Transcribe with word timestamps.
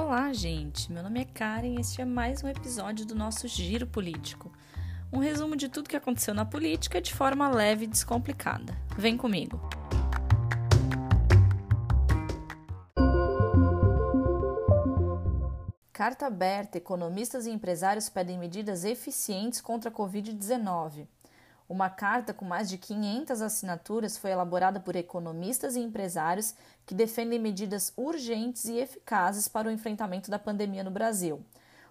Olá, 0.00 0.32
gente. 0.32 0.92
Meu 0.92 1.02
nome 1.02 1.22
é 1.22 1.24
Karen 1.24 1.74
e 1.74 1.80
este 1.80 2.00
é 2.00 2.04
mais 2.04 2.44
um 2.44 2.48
episódio 2.48 3.04
do 3.04 3.16
nosso 3.16 3.48
Giro 3.48 3.84
Político. 3.84 4.48
Um 5.12 5.18
resumo 5.18 5.56
de 5.56 5.68
tudo 5.68 5.88
que 5.88 5.96
aconteceu 5.96 6.32
na 6.32 6.44
política 6.44 7.00
de 7.00 7.12
forma 7.12 7.48
leve 7.48 7.84
e 7.84 7.88
descomplicada. 7.88 8.78
Vem 8.96 9.16
comigo. 9.16 9.60
Carta 15.92 16.26
aberta: 16.28 16.78
economistas 16.78 17.44
e 17.46 17.50
empresários 17.50 18.08
pedem 18.08 18.38
medidas 18.38 18.84
eficientes 18.84 19.60
contra 19.60 19.90
a 19.90 19.92
Covid-19. 19.92 21.08
Uma 21.68 21.90
carta 21.90 22.32
com 22.32 22.46
mais 22.46 22.66
de 22.66 22.78
500 22.78 23.42
assinaturas 23.42 24.16
foi 24.16 24.30
elaborada 24.30 24.80
por 24.80 24.96
economistas 24.96 25.76
e 25.76 25.80
empresários 25.80 26.54
que 26.86 26.94
defendem 26.94 27.38
medidas 27.38 27.92
urgentes 27.94 28.64
e 28.64 28.78
eficazes 28.78 29.48
para 29.48 29.68
o 29.68 29.70
enfrentamento 29.70 30.30
da 30.30 30.38
pandemia 30.38 30.82
no 30.82 30.90
Brasil. 30.90 31.44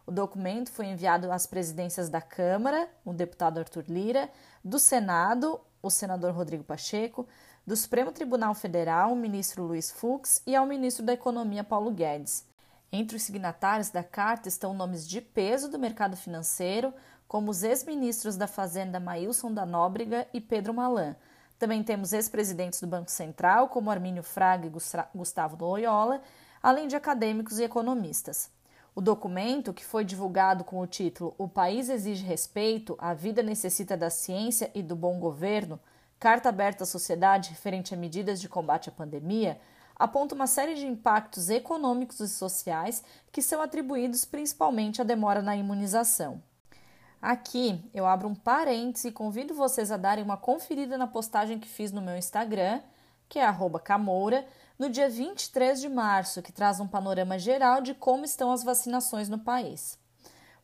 O 0.07 0.11
documento 0.11 0.71
foi 0.71 0.87
enviado 0.87 1.31
às 1.31 1.45
presidências 1.45 2.09
da 2.09 2.21
Câmara, 2.21 2.89
o 3.05 3.13
deputado 3.13 3.59
Arthur 3.59 3.85
Lira, 3.87 4.31
do 4.63 4.79
Senado, 4.79 5.59
o 5.83 5.91
senador 5.91 6.31
Rodrigo 6.33 6.63
Pacheco, 6.63 7.27
do 7.65 7.75
Supremo 7.75 8.11
Tribunal 8.11 8.55
Federal, 8.55 9.13
o 9.13 9.15
ministro 9.15 9.63
Luiz 9.63 9.91
Fux 9.91 10.41
e 10.47 10.55
ao 10.55 10.65
ministro 10.65 11.05
da 11.05 11.13
Economia 11.13 11.63
Paulo 11.63 11.91
Guedes. 11.91 12.47
Entre 12.91 13.17
os 13.17 13.23
signatários 13.23 13.89
da 13.89 14.03
carta 14.03 14.47
estão 14.47 14.73
nomes 14.73 15.07
de 15.07 15.19
peso 15.19 15.69
do 15.69 15.77
mercado 15.77 16.15
financeiro, 16.15 16.93
como 17.27 17.51
os 17.51 17.63
ex-ministros 17.63 18.37
da 18.37 18.47
Fazenda 18.47 18.99
Maílson 18.99 19.53
da 19.53 19.65
Nóbrega 19.65 20.27
e 20.33 20.39
Pedro 20.39 20.73
Malan. 20.73 21.15
Também 21.59 21.83
temos 21.83 22.13
ex-presidentes 22.13 22.79
do 22.79 22.87
Banco 22.87 23.11
Central, 23.11 23.67
como 23.69 23.89
Armínio 23.89 24.23
Fraga 24.23 24.67
e 24.67 24.71
Gustavo 25.13 25.57
Loyola, 25.59 26.21
além 26.61 26.87
de 26.87 26.95
acadêmicos 26.95 27.59
e 27.59 27.63
economistas. 27.63 28.49
O 28.95 29.01
documento, 29.01 29.73
que 29.73 29.85
foi 29.85 30.03
divulgado 30.03 30.63
com 30.63 30.79
o 30.79 30.87
título 30.87 31.35
O 31.37 31.47
País 31.47 31.89
Exige 31.89 32.25
Respeito, 32.25 32.95
a 32.99 33.13
Vida 33.13 33.43
Necessita 33.43 33.95
da 33.95 34.09
Ciência 34.09 34.71
e 34.73 34.81
do 34.81 34.95
Bom 34.95 35.19
Governo, 35.19 35.79
Carta 36.19 36.49
Aberta 36.49 36.83
à 36.83 36.87
Sociedade 36.87 37.51
referente 37.51 37.93
a 37.93 37.97
medidas 37.97 38.41
de 38.41 38.49
combate 38.49 38.89
à 38.89 38.91
pandemia, 38.91 39.59
aponta 39.95 40.33
uma 40.33 40.47
série 40.47 40.73
de 40.73 40.87
impactos 40.87 41.49
econômicos 41.49 42.19
e 42.19 42.27
sociais 42.27 43.03
que 43.31 43.41
são 43.41 43.61
atribuídos 43.61 44.25
principalmente 44.25 44.99
à 44.99 45.03
demora 45.03 45.43
na 45.43 45.55
imunização. 45.55 46.41
Aqui 47.27 47.83
eu 47.93 48.05
abro 48.05 48.29
um 48.29 48.33
parêntese 48.33 49.09
e 49.09 49.11
convido 49.11 49.53
vocês 49.53 49.91
a 49.91 49.97
darem 49.97 50.23
uma 50.23 50.37
conferida 50.37 50.97
na 50.97 51.05
postagem 51.05 51.59
que 51.59 51.67
fiz 51.67 51.91
no 51.91 52.01
meu 52.01 52.15
Instagram, 52.15 52.79
que 53.27 53.37
é 53.37 53.45
Camoura, 53.83 54.47
no 54.79 54.89
dia 54.89 55.09
23 55.09 55.81
de 55.81 55.89
março, 55.89 56.41
que 56.41 56.53
traz 56.53 56.79
um 56.79 56.87
panorama 56.87 57.37
geral 57.37 57.81
de 57.81 57.93
como 57.93 58.23
estão 58.23 58.49
as 58.49 58.63
vacinações 58.63 59.27
no 59.27 59.37
país. 59.37 59.99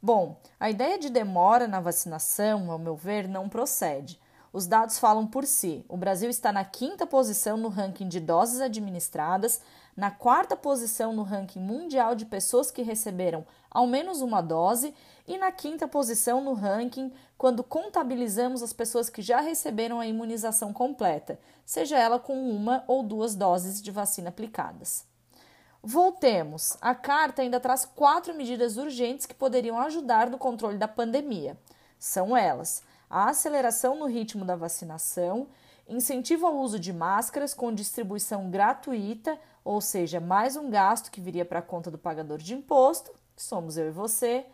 Bom, 0.02 0.40
a 0.58 0.70
ideia 0.70 0.98
de 0.98 1.10
demora 1.10 1.68
na 1.68 1.82
vacinação, 1.82 2.72
ao 2.72 2.80
meu 2.80 2.96
ver, 2.96 3.28
não 3.28 3.50
procede. 3.50 4.18
Os 4.54 4.66
dados 4.66 5.00
falam 5.00 5.28
por 5.28 5.46
si. 5.46 5.84
O 5.90 5.98
Brasil 5.98 6.30
está 6.30 6.54
na 6.54 6.64
quinta 6.64 7.06
posição 7.06 7.58
no 7.58 7.68
ranking 7.68 8.08
de 8.08 8.22
doses 8.22 8.62
administradas, 8.62 9.60
na 9.98 10.12
quarta 10.12 10.56
posição 10.56 11.12
no 11.12 11.24
ranking 11.24 11.60
mundial 11.60 12.16
de 12.16 12.26
pessoas 12.26 12.72
que 12.72 12.84
receberam 12.84 13.46
ao 13.70 13.86
menos 13.86 14.22
uma 14.22 14.42
dose 14.42 14.94
e 15.28 15.38
na 15.38 15.52
quinta 15.52 15.88
posição 15.88 16.44
no 16.44 16.54
ranking 16.54 17.12
quando 17.38 17.64
contabilizamos 17.64 18.62
as 18.62 18.74
pessoas 18.74 19.10
que 19.10 19.22
já 19.22 19.40
receberam 19.42 20.00
a 20.00 20.08
imunização 20.08 20.74
completa, 20.74 21.40
seja 21.66 21.98
ela 21.98 22.20
com 22.20 22.50
uma 22.50 22.84
ou 22.88 23.04
duas 23.04 23.36
doses 23.36 23.82
de 23.82 23.92
vacina 23.92 24.30
aplicadas. 24.30 25.06
Voltemos. 25.82 26.78
A 26.80 26.96
carta 26.96 27.42
ainda 27.42 27.60
traz 27.60 27.84
quatro 27.84 28.34
medidas 28.34 28.78
urgentes 28.78 29.26
que 29.26 29.36
poderiam 29.36 29.78
ajudar 29.80 30.30
no 30.30 30.38
controle 30.38 30.78
da 30.78 30.88
pandemia. 30.88 31.58
São 32.00 32.36
elas: 32.36 32.82
a 33.10 33.30
aceleração 33.30 33.98
no 33.98 34.06
ritmo 34.06 34.46
da 34.46 34.56
vacinação, 34.56 35.48
incentivo 35.88 36.48
ao 36.48 36.58
uso 36.58 36.80
de 36.80 36.94
máscaras 36.94 37.54
com 37.54 37.74
distribuição 37.74 38.50
gratuita, 38.50 39.38
ou 39.64 39.82
seja, 39.82 40.22
mais 40.22 40.56
um 40.56 40.70
gasto 40.70 41.12
que 41.12 41.20
viria 41.20 41.44
para 41.44 41.60
a 41.60 41.62
conta 41.62 41.92
do 41.92 41.98
pagador 41.98 42.38
de 42.38 42.54
imposto, 42.54 43.12
que 43.36 43.44
somos 43.44 43.78
eu 43.78 43.88
e 43.88 43.92
você, 43.92 44.46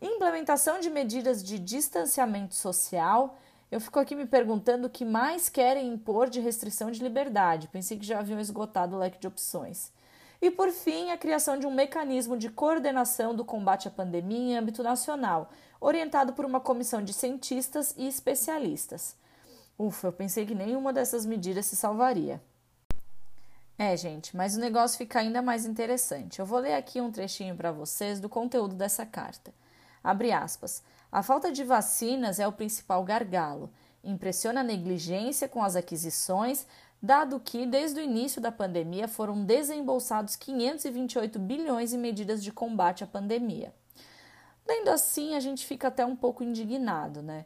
implementação 0.00 0.80
de 0.80 0.90
medidas 0.90 1.42
de 1.42 1.58
distanciamento 1.58 2.54
social. 2.54 3.38
Eu 3.70 3.80
fico 3.80 3.98
aqui 3.98 4.14
me 4.14 4.26
perguntando 4.26 4.86
o 4.86 4.90
que 4.90 5.04
mais 5.04 5.48
querem 5.48 5.88
impor 5.88 6.28
de 6.28 6.40
restrição 6.40 6.90
de 6.90 7.02
liberdade. 7.02 7.68
Pensei 7.68 7.98
que 7.98 8.06
já 8.06 8.18
haviam 8.18 8.38
esgotado 8.38 8.96
o 8.96 8.98
leque 8.98 9.18
de 9.18 9.26
opções. 9.26 9.92
E 10.40 10.50
por 10.50 10.70
fim, 10.70 11.10
a 11.10 11.16
criação 11.16 11.58
de 11.58 11.66
um 11.66 11.70
mecanismo 11.70 12.36
de 12.36 12.50
coordenação 12.50 13.34
do 13.34 13.44
combate 13.44 13.88
à 13.88 13.90
pandemia 13.90 14.52
em 14.52 14.56
âmbito 14.56 14.82
nacional, 14.82 15.50
orientado 15.80 16.34
por 16.34 16.44
uma 16.44 16.60
comissão 16.60 17.02
de 17.02 17.12
cientistas 17.12 17.94
e 17.96 18.06
especialistas. 18.06 19.16
Ufa, 19.78 20.08
eu 20.08 20.12
pensei 20.12 20.46
que 20.46 20.54
nenhuma 20.54 20.92
dessas 20.92 21.24
medidas 21.24 21.66
se 21.66 21.76
salvaria. 21.76 22.40
É, 23.78 23.94
gente, 23.96 24.34
mas 24.34 24.56
o 24.56 24.60
negócio 24.60 24.96
fica 24.96 25.18
ainda 25.18 25.42
mais 25.42 25.66
interessante. 25.66 26.38
Eu 26.38 26.46
vou 26.46 26.58
ler 26.58 26.74
aqui 26.74 27.00
um 27.00 27.12
trechinho 27.12 27.54
para 27.54 27.72
vocês 27.72 28.18
do 28.20 28.28
conteúdo 28.28 28.74
dessa 28.74 29.04
carta. 29.04 29.52
Abre 30.06 30.30
aspas. 30.30 30.84
A 31.10 31.20
falta 31.20 31.50
de 31.50 31.64
vacinas 31.64 32.38
é 32.38 32.46
o 32.46 32.52
principal 32.52 33.02
gargalo. 33.02 33.68
Impressiona 34.04 34.60
a 34.60 34.62
negligência 34.62 35.48
com 35.48 35.64
as 35.64 35.74
aquisições, 35.74 36.64
dado 37.02 37.40
que, 37.40 37.66
desde 37.66 37.98
o 37.98 38.02
início 38.04 38.40
da 38.40 38.52
pandemia, 38.52 39.08
foram 39.08 39.44
desembolsados 39.44 40.36
528 40.36 41.40
bilhões 41.40 41.92
em 41.92 41.98
medidas 41.98 42.40
de 42.40 42.52
combate 42.52 43.02
à 43.02 43.06
pandemia. 43.08 43.74
Lendo 44.64 44.90
assim, 44.90 45.34
a 45.34 45.40
gente 45.40 45.66
fica 45.66 45.88
até 45.88 46.06
um 46.06 46.14
pouco 46.14 46.44
indignado, 46.44 47.20
né? 47.20 47.44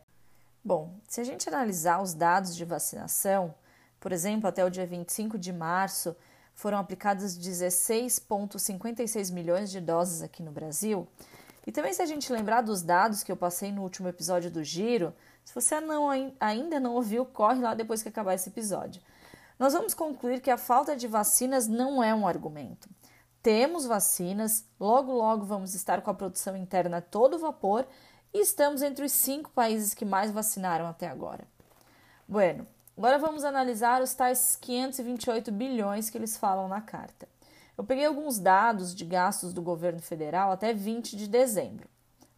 Bom, 0.62 0.92
se 1.09 1.19
a 1.19 1.25
gente 1.25 1.48
analisar 1.48 2.03
os 2.03 2.12
dados 2.12 2.54
de 2.54 2.66
vacinação, 2.66 3.54
por 3.98 4.12
exemplo, 4.12 4.47
até 4.47 4.62
o 4.62 4.71
dia 4.71 4.87
25 4.87 5.38
de 5.38 5.50
março 5.50 6.15
foram 6.54 6.77
aplicadas 6.77 7.38
16,56 7.38 9.32
milhões 9.32 9.71
de 9.71 9.81
doses 9.81 10.21
aqui 10.21 10.42
no 10.42 10.53
Brasil. 10.53 11.09
E 11.71 11.73
também, 11.73 11.93
se 11.93 12.03
a 12.03 12.07
gente 12.07 12.33
lembrar 12.33 12.63
dos 12.63 12.83
dados 12.83 13.23
que 13.23 13.31
eu 13.31 13.37
passei 13.37 13.71
no 13.71 13.83
último 13.83 14.09
episódio 14.09 14.51
do 14.51 14.65
Giro, 14.65 15.15
se 15.45 15.55
você 15.55 15.81
não, 15.81 16.09
ainda 16.41 16.81
não 16.81 16.95
ouviu, 16.97 17.25
corre 17.25 17.61
lá 17.61 17.75
depois 17.75 18.03
que 18.03 18.09
acabar 18.09 18.35
esse 18.35 18.49
episódio. 18.49 19.01
Nós 19.57 19.73
vamos 19.73 19.95
concluir 19.95 20.41
que 20.41 20.51
a 20.51 20.59
falta 20.59 20.97
de 20.97 21.07
vacinas 21.07 21.69
não 21.69 22.03
é 22.03 22.13
um 22.13 22.27
argumento. 22.27 22.89
Temos 23.41 23.87
vacinas, 23.87 24.65
logo 24.81 25.13
logo 25.13 25.45
vamos 25.45 25.73
estar 25.73 26.03
com 26.03 26.11
a 26.11 26.15
produção 26.15 26.57
interna 26.57 26.97
a 26.97 27.01
todo 27.01 27.39
vapor 27.39 27.87
e 28.35 28.41
estamos 28.41 28.83
entre 28.83 29.05
os 29.05 29.13
cinco 29.13 29.51
países 29.51 29.95
que 29.95 30.05
mais 30.05 30.33
vacinaram 30.33 30.89
até 30.89 31.07
agora. 31.07 31.45
Bueno, 32.27 32.67
agora 32.99 33.17
vamos 33.17 33.45
analisar 33.45 34.03
os 34.03 34.13
tais 34.13 34.57
528 34.61 35.53
bilhões 35.53 36.11
que 36.11 36.19
eles 36.19 36.37
falam 36.37 36.67
na 36.67 36.81
carta. 36.81 37.29
Eu 37.81 37.85
peguei 37.85 38.05
alguns 38.05 38.39
dados 38.39 38.95
de 38.95 39.07
gastos 39.07 39.55
do 39.55 39.63
governo 39.63 40.03
federal 40.03 40.53
até 40.53 40.71
20 40.71 41.17
de 41.17 41.27
dezembro. 41.27 41.89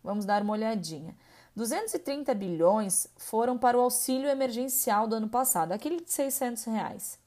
Vamos 0.00 0.24
dar 0.24 0.40
uma 0.40 0.52
olhadinha. 0.52 1.16
230 1.56 2.32
bilhões 2.32 3.08
foram 3.16 3.58
para 3.58 3.76
o 3.76 3.80
auxílio 3.80 4.30
emergencial 4.30 5.08
do 5.08 5.16
ano 5.16 5.28
passado, 5.28 5.72
aquele 5.72 6.00
de 6.00 6.12
600 6.12 6.62
reais. 6.66 7.18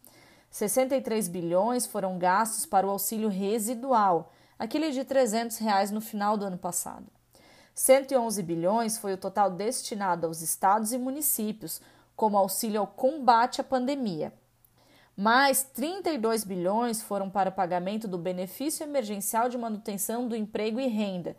63 0.49 1.27
bilhões 1.27 1.85
foram 1.85 2.17
gastos 2.17 2.65
para 2.65 2.87
o 2.87 2.89
auxílio 2.89 3.27
residual, 3.27 4.31
aquele 4.57 4.91
de 4.91 5.03
300 5.03 5.57
reais 5.57 5.91
no 5.91 5.99
final 5.99 6.37
do 6.37 6.45
ano 6.45 6.57
passado. 6.57 7.07
111 7.73 8.41
bilhões 8.43 8.97
foi 8.97 9.11
o 9.11 9.17
total 9.17 9.51
destinado 9.51 10.25
aos 10.25 10.39
estados 10.39 10.93
e 10.93 10.97
municípios 10.97 11.81
como 12.15 12.37
auxílio 12.37 12.79
ao 12.79 12.87
combate 12.87 13.59
à 13.59 13.63
pandemia. 13.65 14.31
Mais 15.15 15.63
32 15.63 16.43
bilhões 16.43 17.01
foram 17.01 17.29
para 17.29 17.49
o 17.49 17.53
pagamento 17.53 18.07
do 18.07 18.17
benefício 18.17 18.83
emergencial 18.83 19.47
de 19.47 19.57
manutenção 19.57 20.27
do 20.27 20.35
emprego 20.35 20.79
e 20.79 20.87
renda, 20.87 21.37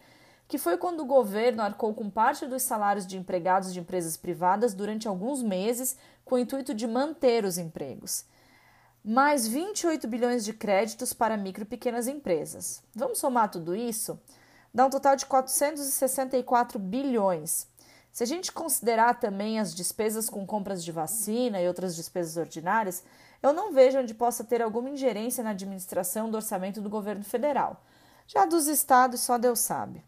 que 0.49 0.59
foi 0.59 0.79
quando 0.79 1.00
o 1.00 1.06
governo 1.06 1.62
arcou 1.62 1.93
com 1.93 2.09
parte 2.09 2.47
dos 2.47 2.62
salários 2.62 3.06
de 3.06 3.19
empregados 3.19 3.73
de 3.73 3.81
empresas 3.81 4.17
privadas 4.17 4.73
durante 4.73 5.06
alguns 5.06 5.43
meses 5.43 5.97
com 6.25 6.37
o 6.37 6.39
intuito 6.39 6.73
de 6.73 6.87
manter 6.87 7.45
os 7.45 7.59
empregos 7.59 8.25
mais 9.06 9.47
28 9.47 10.09
bilhões 10.09 10.45
de 10.45 10.53
créditos 10.53 11.12
para 11.12 11.37
micro 11.37 11.62
e 11.62 11.67
pequenas 11.67 12.09
empresas. 12.09 12.83
Vamos 12.93 13.21
somar 13.21 13.49
tudo 13.49 13.77
isso? 13.77 14.19
Dá 14.75 14.85
um 14.85 14.91
total 14.91 15.15
de 15.15 15.25
464 15.25 16.77
bilhões. 16.81 17.69
Se 18.17 18.23
a 18.23 18.27
gente 18.27 18.51
considerar 18.51 19.21
também 19.21 19.61
as 19.61 19.75
despesas 19.75 20.31
com 20.31 20.47
compras 20.47 20.83
de 20.83 20.91
vacina 20.91 21.61
e 21.61 21.69
outras 21.69 21.95
despesas 21.95 22.39
ordinárias, 22.39 23.05
eu 23.43 23.53
não 23.53 23.75
vejo 23.75 23.99
onde 23.99 24.15
possa 24.15 24.43
ter 24.43 24.63
alguma 24.63 24.89
ingerência 24.89 25.45
na 25.45 25.51
administração 25.51 26.31
do 26.31 26.37
orçamento 26.37 26.81
do 26.81 26.89
governo 26.89 27.23
federal. 27.23 27.85
Já 28.27 28.47
dos 28.47 28.69
estados, 28.69 29.21
só 29.21 29.37
Deus 29.37 29.59
sabe. 29.59 30.03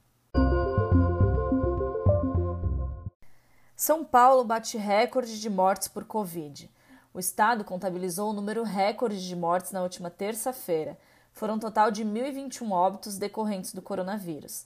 São 3.77 4.03
Paulo 4.03 4.43
bate 4.43 4.79
recorde 4.79 5.39
de 5.39 5.51
mortes 5.51 5.87
por 5.87 6.07
Covid. 6.07 6.71
O 7.13 7.19
estado 7.19 7.63
contabilizou 7.63 8.31
um 8.31 8.33
número 8.33 8.63
recorde 8.63 9.23
de 9.29 9.37
mortes 9.37 9.71
na 9.71 9.83
última 9.83 10.09
terça-feira. 10.09 10.97
foram 11.31 11.57
um 11.57 11.59
total 11.59 11.91
de 11.91 12.07
1.021 12.07 12.71
óbitos 12.71 13.19
decorrentes 13.19 13.75
do 13.75 13.83
coronavírus. 13.83 14.65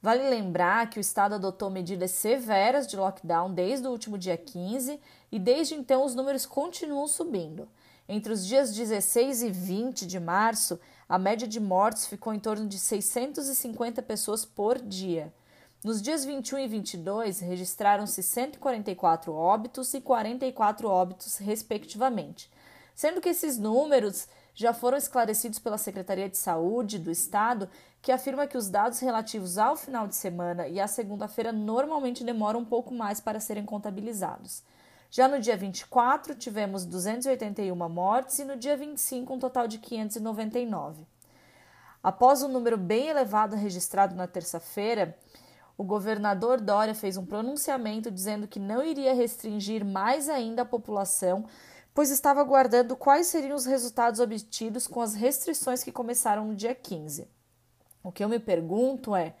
Vale 0.00 0.28
lembrar 0.30 0.88
que 0.88 0.98
o 0.98 1.00
estado 1.00 1.34
adotou 1.34 1.70
medidas 1.70 2.12
severas 2.12 2.86
de 2.86 2.96
lockdown 2.96 3.52
desde 3.52 3.86
o 3.86 3.90
último 3.90 4.16
dia 4.16 4.36
15 4.36 5.00
e 5.30 5.38
desde 5.38 5.74
então 5.74 6.04
os 6.04 6.14
números 6.14 6.46
continuam 6.46 7.08
subindo. 7.08 7.68
Entre 8.08 8.32
os 8.32 8.46
dias 8.46 8.72
16 8.72 9.42
e 9.42 9.50
20 9.50 10.06
de 10.06 10.20
março, 10.20 10.78
a 11.08 11.18
média 11.18 11.48
de 11.48 11.58
mortes 11.58 12.06
ficou 12.06 12.32
em 12.32 12.38
torno 12.38 12.68
de 12.68 12.78
650 12.78 14.00
pessoas 14.02 14.44
por 14.44 14.78
dia. 14.78 15.32
Nos 15.84 16.00
dias 16.00 16.24
21 16.24 16.58
e 16.58 16.68
22, 16.68 17.40
registraram-se 17.40 18.22
144 18.22 19.32
óbitos 19.32 19.92
e 19.94 20.00
44 20.00 20.88
óbitos, 20.88 21.38
respectivamente, 21.38 22.50
sendo 22.94 23.20
que 23.20 23.28
esses 23.28 23.58
números 23.58 24.26
já 24.58 24.74
foram 24.74 24.98
esclarecidos 24.98 25.60
pela 25.60 25.78
Secretaria 25.78 26.28
de 26.28 26.36
Saúde 26.36 26.98
do 26.98 27.12
Estado, 27.12 27.70
que 28.02 28.10
afirma 28.10 28.44
que 28.44 28.58
os 28.58 28.68
dados 28.68 28.98
relativos 28.98 29.56
ao 29.56 29.76
final 29.76 30.08
de 30.08 30.16
semana 30.16 30.66
e 30.66 30.80
à 30.80 30.88
segunda-feira 30.88 31.52
normalmente 31.52 32.24
demoram 32.24 32.58
um 32.58 32.64
pouco 32.64 32.92
mais 32.92 33.20
para 33.20 33.38
serem 33.38 33.64
contabilizados. 33.64 34.64
Já 35.12 35.28
no 35.28 35.38
dia 35.38 35.56
24, 35.56 36.34
tivemos 36.34 36.84
281 36.84 37.88
mortes 37.88 38.40
e 38.40 38.44
no 38.44 38.56
dia 38.56 38.76
25, 38.76 39.32
um 39.32 39.38
total 39.38 39.68
de 39.68 39.78
599. 39.78 41.06
Após 42.02 42.42
um 42.42 42.48
número 42.48 42.76
bem 42.76 43.06
elevado 43.06 43.54
registrado 43.54 44.16
na 44.16 44.26
terça-feira, 44.26 45.16
o 45.76 45.84
governador 45.84 46.60
Dória 46.60 46.96
fez 46.96 47.16
um 47.16 47.24
pronunciamento 47.24 48.10
dizendo 48.10 48.48
que 48.48 48.58
não 48.58 48.82
iria 48.82 49.14
restringir 49.14 49.84
mais 49.84 50.28
ainda 50.28 50.62
a 50.62 50.64
população 50.64 51.46
pois 51.98 52.10
estava 52.12 52.40
aguardando 52.40 52.94
quais 52.94 53.26
seriam 53.26 53.56
os 53.56 53.66
resultados 53.66 54.20
obtidos 54.20 54.86
com 54.86 55.00
as 55.00 55.16
restrições 55.16 55.82
que 55.82 55.90
começaram 55.90 56.46
no 56.46 56.54
dia 56.54 56.72
15. 56.72 57.26
O 58.04 58.12
que 58.12 58.22
eu 58.22 58.28
me 58.28 58.38
pergunto 58.38 59.16
é: 59.16 59.34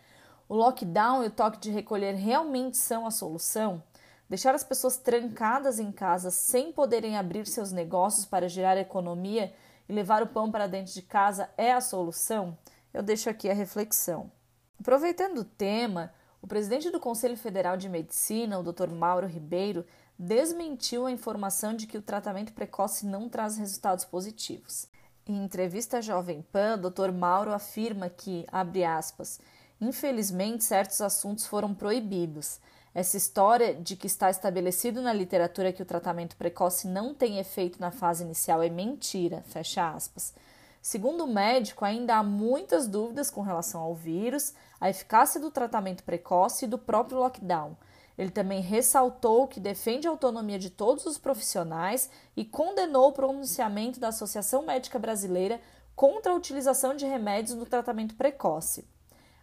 o 0.48 0.56
lockdown 0.56 1.22
e 1.22 1.28
o 1.28 1.30
toque 1.30 1.60
de 1.60 1.70
recolher 1.70 2.16
realmente 2.16 2.76
são 2.76 3.06
a 3.06 3.12
solução? 3.12 3.80
Deixar 4.28 4.56
as 4.56 4.64
pessoas 4.64 4.96
trancadas 4.96 5.78
em 5.78 5.92
casa 5.92 6.32
sem 6.32 6.72
poderem 6.72 7.16
abrir 7.16 7.46
seus 7.46 7.70
negócios 7.70 8.26
para 8.26 8.48
gerar 8.48 8.76
economia 8.76 9.54
e 9.88 9.92
levar 9.92 10.20
o 10.24 10.26
pão 10.26 10.50
para 10.50 10.66
dentro 10.66 10.92
de 10.92 11.02
casa 11.02 11.48
é 11.56 11.72
a 11.72 11.80
solução? 11.80 12.58
Eu 12.92 13.04
deixo 13.04 13.30
aqui 13.30 13.48
a 13.48 13.54
reflexão. 13.54 14.32
Aproveitando 14.80 15.38
o 15.38 15.44
tema, 15.44 16.12
o 16.42 16.46
presidente 16.48 16.90
do 16.90 16.98
Conselho 16.98 17.36
Federal 17.36 17.76
de 17.76 17.88
Medicina, 17.88 18.58
o 18.58 18.64
Dr. 18.64 18.90
Mauro 18.90 19.28
Ribeiro, 19.28 19.86
desmentiu 20.18 21.06
a 21.06 21.10
informação 21.12 21.74
de 21.74 21.86
que 21.86 21.96
o 21.96 22.02
tratamento 22.02 22.52
precoce 22.52 23.06
não 23.06 23.28
traz 23.28 23.56
resultados 23.56 24.04
positivos. 24.04 24.88
Em 25.26 25.44
entrevista 25.44 25.98
à 25.98 26.00
Jovem 26.00 26.42
Pan, 26.50 26.78
Dr. 26.78 27.12
Mauro 27.12 27.52
afirma 27.52 28.08
que, 28.08 28.44
abre 28.50 28.84
aspas, 28.84 29.38
infelizmente 29.80 30.64
certos 30.64 31.00
assuntos 31.00 31.46
foram 31.46 31.72
proibidos. 31.72 32.58
Essa 32.94 33.16
história 33.16 33.74
de 33.74 33.94
que 33.94 34.06
está 34.08 34.28
estabelecido 34.28 35.00
na 35.00 35.12
literatura 35.12 35.72
que 35.72 35.82
o 35.82 35.86
tratamento 35.86 36.34
precoce 36.36 36.88
não 36.88 37.14
tem 37.14 37.38
efeito 37.38 37.78
na 37.80 37.92
fase 37.92 38.24
inicial 38.24 38.62
é 38.62 38.68
mentira, 38.68 39.44
fecha 39.46 39.88
aspas. 39.88 40.34
Segundo 40.80 41.24
o 41.24 41.32
médico, 41.32 41.84
ainda 41.84 42.16
há 42.16 42.22
muitas 42.22 42.88
dúvidas 42.88 43.30
com 43.30 43.42
relação 43.42 43.80
ao 43.82 43.94
vírus, 43.94 44.54
a 44.80 44.88
eficácia 44.88 45.40
do 45.40 45.50
tratamento 45.50 46.02
precoce 46.02 46.64
e 46.64 46.68
do 46.68 46.78
próprio 46.78 47.18
lockdown. 47.18 47.76
Ele 48.18 48.30
também 48.30 48.60
ressaltou 48.60 49.46
que 49.46 49.60
defende 49.60 50.08
a 50.08 50.10
autonomia 50.10 50.58
de 50.58 50.70
todos 50.70 51.06
os 51.06 51.16
profissionais 51.16 52.10
e 52.36 52.44
condenou 52.44 53.10
o 53.10 53.12
pronunciamento 53.12 54.00
da 54.00 54.08
Associação 54.08 54.62
Médica 54.62 54.98
Brasileira 54.98 55.60
contra 55.94 56.32
a 56.32 56.34
utilização 56.34 56.96
de 56.96 57.06
remédios 57.06 57.56
no 57.56 57.64
tratamento 57.64 58.16
precoce. 58.16 58.84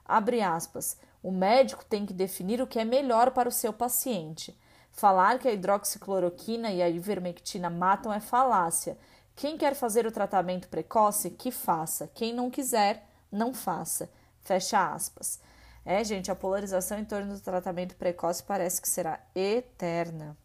Abre 0.04 0.42
aspas. 0.42 0.98
O 1.24 1.32
médico 1.32 1.86
tem 1.86 2.06
que 2.06 2.14
definir 2.14 2.62
o 2.62 2.68
que 2.68 2.78
é 2.78 2.86
melhor 2.86 3.32
para 3.32 3.50
o 3.50 3.52
seu 3.52 3.74
paciente. 3.74 4.56
Falar 4.92 5.40
que 5.40 5.48
a 5.48 5.54
hidroxicloroquina 5.54 6.72
e 6.72 6.82
a 6.82 6.90
ivermectina 6.90 7.70
matam 7.70 8.14
é 8.14 8.20
falácia. 8.20 8.98
Quem 9.36 9.58
quer 9.58 9.74
fazer 9.74 10.06
o 10.06 10.12
tratamento 10.12 10.68
precoce, 10.68 11.32
que 11.32 11.50
faça. 11.50 12.10
Quem 12.14 12.34
não 12.34 12.50
quiser, 12.50 13.06
não 13.32 13.54
faça. 13.54 14.10
Fecha 14.42 14.94
aspas. 14.94 15.40
É, 15.88 16.04
gente, 16.04 16.32
a 16.32 16.36
polarização 16.36 16.98
em 16.98 17.06
torno 17.06 17.36
do 17.36 17.40
tratamento 17.40 17.96
precoce 17.96 18.42
parece 18.42 18.82
que 18.82 18.90
será 18.90 19.20
eterna. 19.36 20.36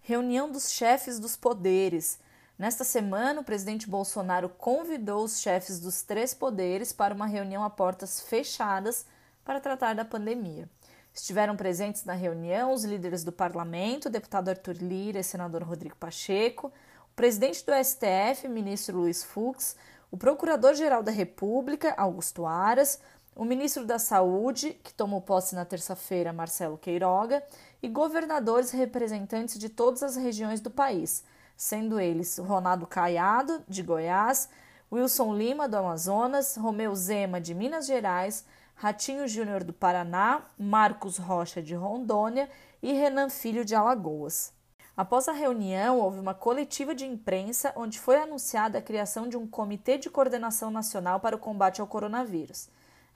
Reunião 0.00 0.50
dos 0.50 0.72
chefes 0.72 1.18
dos 1.18 1.36
poderes. 1.36 2.18
Nesta 2.58 2.84
semana, 2.84 3.42
o 3.42 3.44
presidente 3.44 3.86
Bolsonaro 3.86 4.48
convidou 4.48 5.24
os 5.24 5.40
chefes 5.40 5.78
dos 5.78 6.02
três 6.02 6.32
poderes 6.32 6.90
para 6.90 7.12
uma 7.12 7.26
reunião 7.26 7.62
a 7.62 7.68
portas 7.68 8.20
fechadas 8.20 9.04
para 9.44 9.60
tratar 9.60 9.94
da 9.94 10.04
pandemia. 10.04 10.70
Estiveram 11.12 11.54
presentes 11.54 12.04
na 12.04 12.14
reunião 12.14 12.72
os 12.72 12.82
líderes 12.82 13.22
do 13.22 13.32
parlamento, 13.32 14.06
o 14.06 14.10
deputado 14.10 14.48
Arthur 14.48 14.76
Lira 14.76 15.20
e 15.20 15.24
senador 15.24 15.62
Rodrigo 15.64 15.96
Pacheco, 15.96 16.72
o 17.10 17.14
presidente 17.14 17.62
do 17.66 17.72
STF, 17.72 18.48
ministro 18.48 18.96
Luiz 18.96 19.22
Fux, 19.22 19.76
o 20.12 20.16
Procurador-Geral 20.18 21.02
da 21.02 21.10
República, 21.10 21.94
Augusto 21.96 22.44
Aras, 22.44 23.00
o 23.34 23.46
ministro 23.46 23.86
da 23.86 23.98
Saúde, 23.98 24.78
que 24.84 24.92
tomou 24.92 25.22
posse 25.22 25.54
na 25.54 25.64
terça-feira, 25.64 26.34
Marcelo 26.34 26.76
Queiroga, 26.76 27.42
e 27.82 27.88
governadores 27.88 28.70
representantes 28.72 29.58
de 29.58 29.70
todas 29.70 30.02
as 30.02 30.14
regiões 30.14 30.60
do 30.60 30.70
país, 30.70 31.24
sendo 31.56 31.98
eles 31.98 32.36
Ronaldo 32.36 32.86
Caiado, 32.86 33.64
de 33.66 33.82
Goiás, 33.82 34.50
Wilson 34.92 35.34
Lima, 35.34 35.66
do 35.66 35.78
Amazonas, 35.78 36.56
Romeu 36.56 36.94
Zema, 36.94 37.40
de 37.40 37.54
Minas 37.54 37.86
Gerais, 37.86 38.44
Ratinho 38.74 39.26
Júnior 39.26 39.64
do 39.64 39.72
Paraná, 39.72 40.42
Marcos 40.58 41.16
Rocha, 41.16 41.62
de 41.62 41.74
Rondônia 41.74 42.50
e 42.82 42.92
Renan 42.92 43.30
Filho, 43.30 43.64
de 43.64 43.74
Alagoas. 43.74 44.52
Após 44.94 45.26
a 45.26 45.32
reunião, 45.32 45.98
houve 46.00 46.20
uma 46.20 46.34
coletiva 46.34 46.94
de 46.94 47.06
imprensa 47.06 47.72
onde 47.74 47.98
foi 47.98 48.16
anunciada 48.16 48.76
a 48.76 48.82
criação 48.82 49.26
de 49.26 49.38
um 49.38 49.46
Comitê 49.46 49.96
de 49.96 50.10
Coordenação 50.10 50.70
Nacional 50.70 51.18
para 51.18 51.34
o 51.34 51.38
Combate 51.38 51.80
ao 51.80 51.86
Coronavírus. 51.86 52.68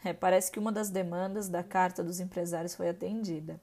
É, 0.02 0.14
parece 0.14 0.50
que 0.50 0.58
uma 0.58 0.72
das 0.72 0.88
demandas 0.88 1.48
da 1.48 1.62
Carta 1.62 2.02
dos 2.02 2.18
Empresários 2.18 2.74
foi 2.74 2.88
atendida. 2.88 3.60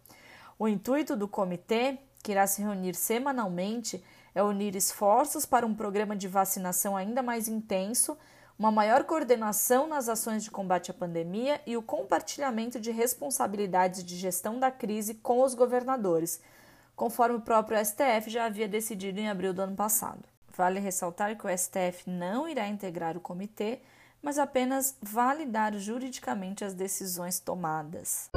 O 0.60 0.68
intuito 0.68 1.16
do 1.16 1.28
comitê, 1.28 1.98
que 2.22 2.32
irá 2.32 2.46
se 2.46 2.62
reunir 2.62 2.94
semanalmente, 2.94 4.04
é 4.36 4.44
unir 4.44 4.76
esforços 4.76 5.44
para 5.44 5.66
um 5.66 5.74
programa 5.74 6.16
de 6.16 6.28
vacinação 6.28 6.96
ainda 6.96 7.24
mais 7.24 7.48
intenso, 7.48 8.16
uma 8.60 8.72
maior 8.72 9.04
coordenação 9.06 9.88
nas 9.88 10.08
ações 10.08 10.44
de 10.44 10.52
combate 10.52 10.92
à 10.92 10.94
pandemia 10.94 11.60
e 11.66 11.76
o 11.76 11.82
compartilhamento 11.82 12.80
de 12.80 12.92
responsabilidades 12.92 14.04
de 14.04 14.16
gestão 14.16 14.60
da 14.60 14.70
crise 14.70 15.16
com 15.16 15.42
os 15.42 15.56
governadores 15.56 16.40
conforme 16.96 17.38
o 17.38 17.42
próprio 17.42 17.84
STF 17.84 18.30
já 18.30 18.46
havia 18.46 18.68
decidido 18.68 19.20
em 19.20 19.30
abril 19.30 19.54
do 19.54 19.62
ano 19.62 19.76
passado. 19.76 20.24
Vale 20.56 20.80
ressaltar 20.80 21.38
que 21.38 21.48
o 21.48 21.58
STF 21.58 22.08
não 22.08 22.48
irá 22.48 22.68
integrar 22.68 23.18
o 23.18 23.22
comitê, 23.22 23.80
mas 24.22 24.38
apenas 24.38 24.96
validar 25.02 25.74
juridicamente 25.78 26.64
as 26.64 26.74
decisões 26.74 27.40
tomadas. 27.40 28.30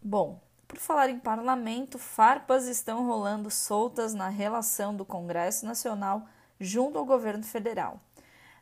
Bom, 0.00 0.40
por 0.68 0.78
falar 0.78 1.10
em 1.10 1.18
parlamento, 1.18 1.98
farpas 1.98 2.66
estão 2.66 3.06
rolando 3.06 3.50
soltas 3.50 4.14
na 4.14 4.28
relação 4.28 4.94
do 4.94 5.04
Congresso 5.04 5.66
Nacional 5.66 6.26
junto 6.60 6.98
ao 6.98 7.04
governo 7.04 7.42
federal. 7.42 8.00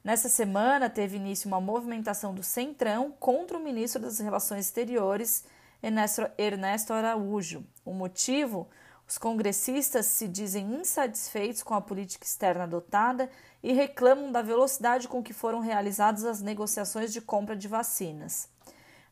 Nessa 0.03 0.29
semana 0.29 0.91
teve 0.91 1.17
início 1.17 1.49
uma 1.49 1.61
movimentação 1.61 2.35
do 2.35 2.43
Centrão 2.43 3.13
contra 3.19 3.57
o 3.57 3.61
ministro 3.61 4.03
das 4.03 4.19
Relações 4.19 4.67
Exteriores, 4.67 5.45
Ernesto 6.39 6.95
Araújo. 6.95 7.63
O 7.85 7.93
motivo? 7.93 8.71
Os 9.07 9.19
congressistas 9.19 10.07
se 10.07 10.27
dizem 10.27 10.77
insatisfeitos 10.77 11.63
com 11.63 11.75
a 11.75 11.81
política 11.81 12.25
externa 12.25 12.65
adotada 12.65 13.29
e 13.63 13.71
reclamam 13.71 14.33
da 14.33 14.41
velocidade 14.41 15.07
com 15.07 15.23
que 15.23 15.35
foram 15.35 15.61
realizadas 15.61 16.25
as 16.25 16.41
negociações 16.41 17.13
de 17.13 17.21
compra 17.21 17.55
de 17.55 17.69
vacinas. 17.69 18.49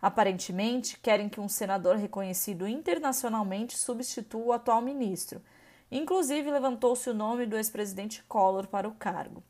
Aparentemente, 0.00 0.98
querem 0.98 1.28
que 1.28 1.40
um 1.40 1.48
senador 1.48 1.96
reconhecido 1.96 2.66
internacionalmente 2.66 3.76
substitua 3.76 4.42
o 4.42 4.52
atual 4.52 4.80
ministro. 4.80 5.42
Inclusive, 5.90 6.50
levantou-se 6.50 7.10
o 7.10 7.14
nome 7.14 7.44
do 7.44 7.56
ex-presidente 7.56 8.24
Collor 8.24 8.66
para 8.66 8.88
o 8.88 8.94
cargo. 8.94 9.44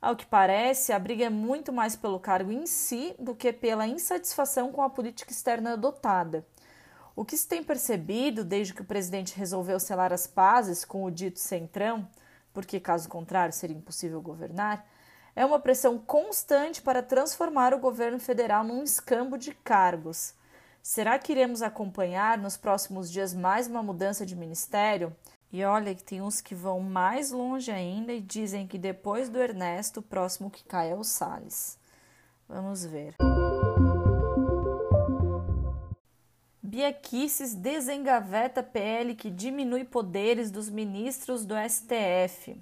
Ao 0.00 0.14
que 0.14 0.26
parece, 0.26 0.92
a 0.92 0.98
briga 0.98 1.24
é 1.24 1.30
muito 1.30 1.72
mais 1.72 1.96
pelo 1.96 2.20
cargo 2.20 2.52
em 2.52 2.66
si 2.66 3.14
do 3.18 3.34
que 3.34 3.52
pela 3.52 3.86
insatisfação 3.86 4.70
com 4.70 4.82
a 4.82 4.90
política 4.90 5.32
externa 5.32 5.72
adotada. 5.72 6.46
O 7.14 7.24
que 7.24 7.36
se 7.36 7.48
tem 7.48 7.64
percebido 7.64 8.44
desde 8.44 8.74
que 8.74 8.82
o 8.82 8.86
presidente 8.86 9.36
resolveu 9.36 9.80
selar 9.80 10.12
as 10.12 10.26
pazes 10.26 10.84
com 10.84 11.02
o 11.02 11.10
dito 11.10 11.38
centrão, 11.38 12.06
porque 12.52 12.78
caso 12.78 13.08
contrário 13.08 13.54
seria 13.54 13.76
impossível 13.76 14.20
governar, 14.20 14.86
é 15.34 15.44
uma 15.44 15.58
pressão 15.58 15.98
constante 15.98 16.80
para 16.80 17.02
transformar 17.02 17.74
o 17.74 17.78
governo 17.78 18.18
federal 18.18 18.64
num 18.64 18.82
escambo 18.82 19.36
de 19.36 19.52
cargos. 19.52 20.34
Será 20.82 21.18
que 21.18 21.32
iremos 21.32 21.62
acompanhar 21.62 22.38
nos 22.38 22.56
próximos 22.56 23.10
dias 23.10 23.34
mais 23.34 23.66
uma 23.66 23.82
mudança 23.82 24.24
de 24.24 24.36
ministério? 24.36 25.14
E 25.52 25.64
olha 25.64 25.94
que 25.94 26.02
tem 26.02 26.20
uns 26.20 26.40
que 26.40 26.54
vão 26.54 26.80
mais 26.80 27.30
longe 27.30 27.70
ainda 27.70 28.12
e 28.12 28.20
dizem 28.20 28.66
que 28.66 28.78
depois 28.78 29.28
do 29.28 29.38
Ernesto, 29.38 30.00
o 30.00 30.02
próximo 30.02 30.50
que 30.50 30.64
cai 30.64 30.90
é 30.90 30.94
o 30.94 31.04
Salles. 31.04 31.78
Vamos 32.48 32.84
ver. 32.84 33.14
Bia 36.62 36.92
Kicis 36.92 37.54
desengaveta 37.54 38.62
PL 38.62 39.14
que 39.14 39.30
diminui 39.30 39.84
poderes 39.84 40.50
dos 40.50 40.68
ministros 40.68 41.46
do 41.46 41.54
STF. 41.54 42.60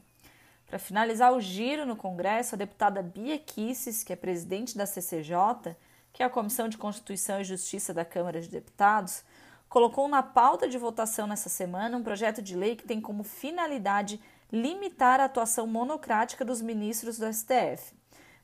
Para 0.67 0.79
finalizar 0.79 1.33
o 1.33 1.41
giro 1.41 1.87
no 1.87 1.97
Congresso, 1.97 2.55
a 2.55 2.59
deputada 2.59 3.03
Bia 3.03 3.39
Kicis, 3.39 4.05
que 4.05 4.13
é 4.13 4.17
presidente 4.17 4.77
da 4.77 4.87
CCJ, 4.87 5.75
que 6.13 6.23
é 6.23 6.27
a 6.27 6.31
Comissão 6.31 6.69
de 6.69 6.79
Constituição 6.79 7.41
e 7.41 7.45
Justiça 7.45 7.93
da 7.93 8.05
Câmara 8.05 8.41
de 8.41 8.49
Deputados, 8.49 9.25
colocou 9.75 10.07
na 10.07 10.23
pauta 10.23 10.69
de 10.69 10.79
votação 10.79 11.27
nessa 11.27 11.49
semana 11.49 11.97
um 11.97 12.03
projeto 12.05 12.41
de 12.41 12.55
lei 12.55 12.77
que 12.77 12.87
tem 12.87 13.01
como 13.01 13.25
finalidade 13.25 14.21
limitar 14.53 15.19
a 15.19 15.25
atuação 15.25 15.67
monocrática 15.67 16.45
dos 16.45 16.63
ministros 16.63 17.19
do 17.19 17.27
STF. 17.27 17.93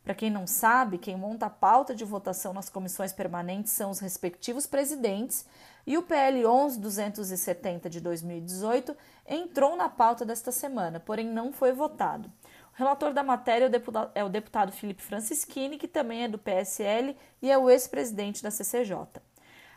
Para 0.03 0.13
quem 0.13 0.29
não 0.29 0.45
sabe, 0.45 0.99
quem 0.99 1.17
monta 1.17 1.47
a 1.47 1.51
pauta 1.51 1.95
de 1.95 2.05
votação 2.05 2.53
nas 2.53 2.69
comissões 2.69 3.13
permanentes 3.13 3.71
são 3.71 3.93
os 3.93 4.01
respectivos 4.01 4.67
presidentes, 4.67 5.47
e 5.87 5.97
o 5.97 6.03
PL 6.03 6.45
11270 6.45 7.89
de 7.89 8.01
2018 8.01 8.97
entrou 9.25 9.77
na 9.77 9.89
pauta 9.89 10.25
desta 10.25 10.51
semana, 10.51 10.99
porém 10.99 11.29
não 11.29 11.53
foi 11.53 11.73
votado. 11.73 12.29
O 12.75 12.77
relator 12.77 13.13
da 13.13 13.23
matéria 13.23 13.67
é 13.67 13.69
o 13.69 13.71
deputado, 13.71 14.11
é 14.17 14.29
deputado 14.29 14.73
Felipe 14.73 15.01
Francischini, 15.01 15.79
que 15.79 15.87
também 15.87 16.25
é 16.25 16.29
do 16.29 16.39
PSL 16.39 17.17
e 17.41 17.53
é 17.53 17.57
o 17.57 17.71
ex-presidente 17.71 18.43
da 18.43 18.51
CCJ. 18.51 19.21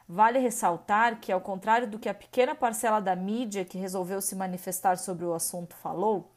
Vale 0.08 0.40
ressaltar 0.40 1.20
que, 1.20 1.32
ao 1.32 1.40
contrário 1.40 1.88
do 1.88 1.98
que 1.98 2.10
a 2.10 2.14
pequena 2.14 2.54
parcela 2.54 3.00
da 3.00 3.16
mídia 3.16 3.64
que 3.64 3.78
resolveu 3.78 4.22
se 4.22 4.36
manifestar 4.36 4.98
sobre 4.98 5.26
o 5.26 5.34
assunto 5.34 5.76
falou, 5.76 6.30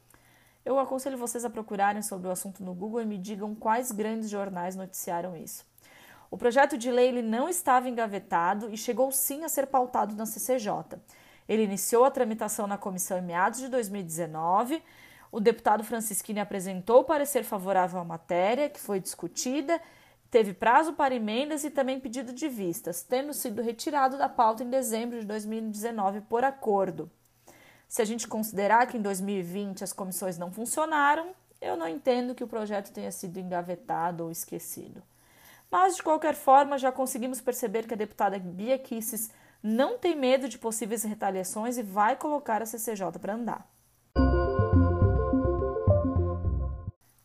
eu 0.65 0.79
aconselho 0.79 1.17
vocês 1.17 1.45
a 1.45 1.49
procurarem 1.49 2.01
sobre 2.01 2.27
o 2.27 2.31
assunto 2.31 2.63
no 2.63 2.73
Google 2.73 3.01
e 3.01 3.05
me 3.05 3.17
digam 3.17 3.55
quais 3.55 3.91
grandes 3.91 4.29
jornais 4.29 4.75
noticiaram 4.75 5.35
isso. 5.35 5.65
O 6.29 6.37
projeto 6.37 6.77
de 6.77 6.91
lei 6.91 7.21
não 7.21 7.47
estava 7.47 7.87
engavetado 7.87 8.69
e 8.69 8.77
chegou 8.77 9.11
sim 9.11 9.43
a 9.43 9.49
ser 9.49 9.67
pautado 9.67 10.15
na 10.15 10.25
CCJ. 10.25 10.99
Ele 11.47 11.63
iniciou 11.63 12.03
a 12.03 12.11
tramitação 12.11 12.67
na 12.67 12.77
comissão 12.77 13.17
em 13.17 13.21
meados 13.21 13.59
de 13.59 13.69
2019. 13.69 14.83
O 15.31 15.39
deputado 15.39 15.83
Francisquini 15.83 16.39
apresentou 16.39 17.03
parecer 17.05 17.43
favorável 17.43 17.99
à 17.99 18.03
matéria, 18.03 18.69
que 18.69 18.79
foi 18.79 18.99
discutida 18.99 19.81
Teve 20.29 20.53
prazo 20.53 20.93
para 20.93 21.15
emendas 21.15 21.63
e 21.63 21.69
também 21.69 21.99
pedido 21.99 22.33
de 22.33 22.49
vistas, 22.49 23.01
tendo 23.01 23.33
sido 23.33 23.61
retirado 23.61 24.17
da 24.17 24.27
pauta 24.27 24.63
em 24.63 24.69
dezembro 24.69 25.19
de 25.19 25.25
2019 25.25 26.21
por 26.21 26.43
acordo. 26.43 27.09
Se 27.87 28.01
a 28.01 28.05
gente 28.05 28.27
considerar 28.27 28.85
que 28.87 28.97
em 28.97 29.01
2020 29.01 29.83
as 29.83 29.93
comissões 29.93 30.37
não 30.37 30.51
funcionaram, 30.51 31.33
eu 31.61 31.77
não 31.77 31.87
entendo 31.87 32.35
que 32.35 32.43
o 32.43 32.47
projeto 32.47 32.91
tenha 32.91 33.11
sido 33.11 33.39
engavetado 33.39 34.25
ou 34.25 34.31
esquecido. 34.31 35.01
Mas, 35.71 35.95
de 35.95 36.03
qualquer 36.03 36.35
forma, 36.35 36.77
já 36.77 36.91
conseguimos 36.91 37.41
perceber 37.41 37.87
que 37.87 37.93
a 37.93 37.97
deputada 37.97 38.37
Bia 38.37 38.77
Kisses 38.77 39.31
não 39.63 39.97
tem 39.97 40.15
medo 40.15 40.47
de 40.47 40.57
possíveis 40.57 41.03
retaliações 41.03 41.77
e 41.77 41.83
vai 41.83 42.15
colocar 42.15 42.61
a 42.61 42.65
CCJ 42.65 43.19
para 43.19 43.33
andar. 43.33 43.67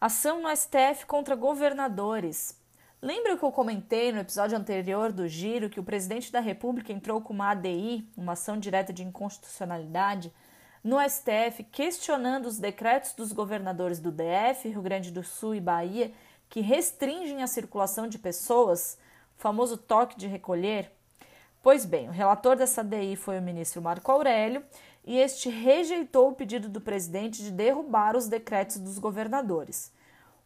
Ação 0.01 0.43
no 0.43 0.57
STF 0.57 1.07
contra 1.07 1.37
governadores. 1.37 2.61
Lembra 3.05 3.37
que 3.37 3.43
eu 3.43 3.51
comentei 3.51 4.13
no 4.13 4.21
episódio 4.21 4.57
anterior 4.57 5.11
do 5.11 5.27
Giro 5.27 5.69
que 5.69 5.81
o 5.81 5.83
presidente 5.83 6.31
da 6.31 6.39
República 6.39 6.93
entrou 6.93 7.21
com 7.21 7.33
uma 7.33 7.51
ADI, 7.51 8.09
uma 8.17 8.35
ação 8.35 8.57
direta 8.57 8.93
de 8.93 9.03
inconstitucionalidade, 9.03 10.33
no 10.85 11.01
STF 11.01 11.65
questionando 11.65 12.47
os 12.47 12.61
decretos 12.61 13.13
dos 13.13 13.33
governadores 13.33 13.99
do 13.99 14.13
DF, 14.13 14.69
Rio 14.69 14.83
Grande 14.83 15.11
do 15.11 15.25
Sul 15.25 15.57
e 15.57 15.61
Bahia 15.61 16.13
que 16.49 16.61
restringem 16.61 17.43
a 17.43 17.49
circulação 17.49 18.07
de 18.07 18.21
pessoas, 18.21 18.97
o 19.37 19.43
famoso 19.43 19.77
toque 19.77 20.17
de 20.17 20.29
recolher? 20.29 20.93
Pois 21.61 21.85
bem, 21.85 22.09
o 22.09 22.13
relator 22.13 22.55
dessa 22.55 22.83
ADI 22.83 23.17
foi 23.17 23.37
o 23.37 23.43
ministro 23.43 23.83
Marco 23.83 24.13
Aurélio 24.13 24.65
e 25.05 25.19
este 25.19 25.49
rejeitou 25.49 26.29
o 26.29 26.37
pedido 26.37 26.69
do 26.69 26.81
presidente 26.81 27.43
de 27.43 27.51
derrubar 27.51 28.15
os 28.15 28.29
decretos 28.29 28.79
dos 28.79 28.97
governadores. 29.01 29.93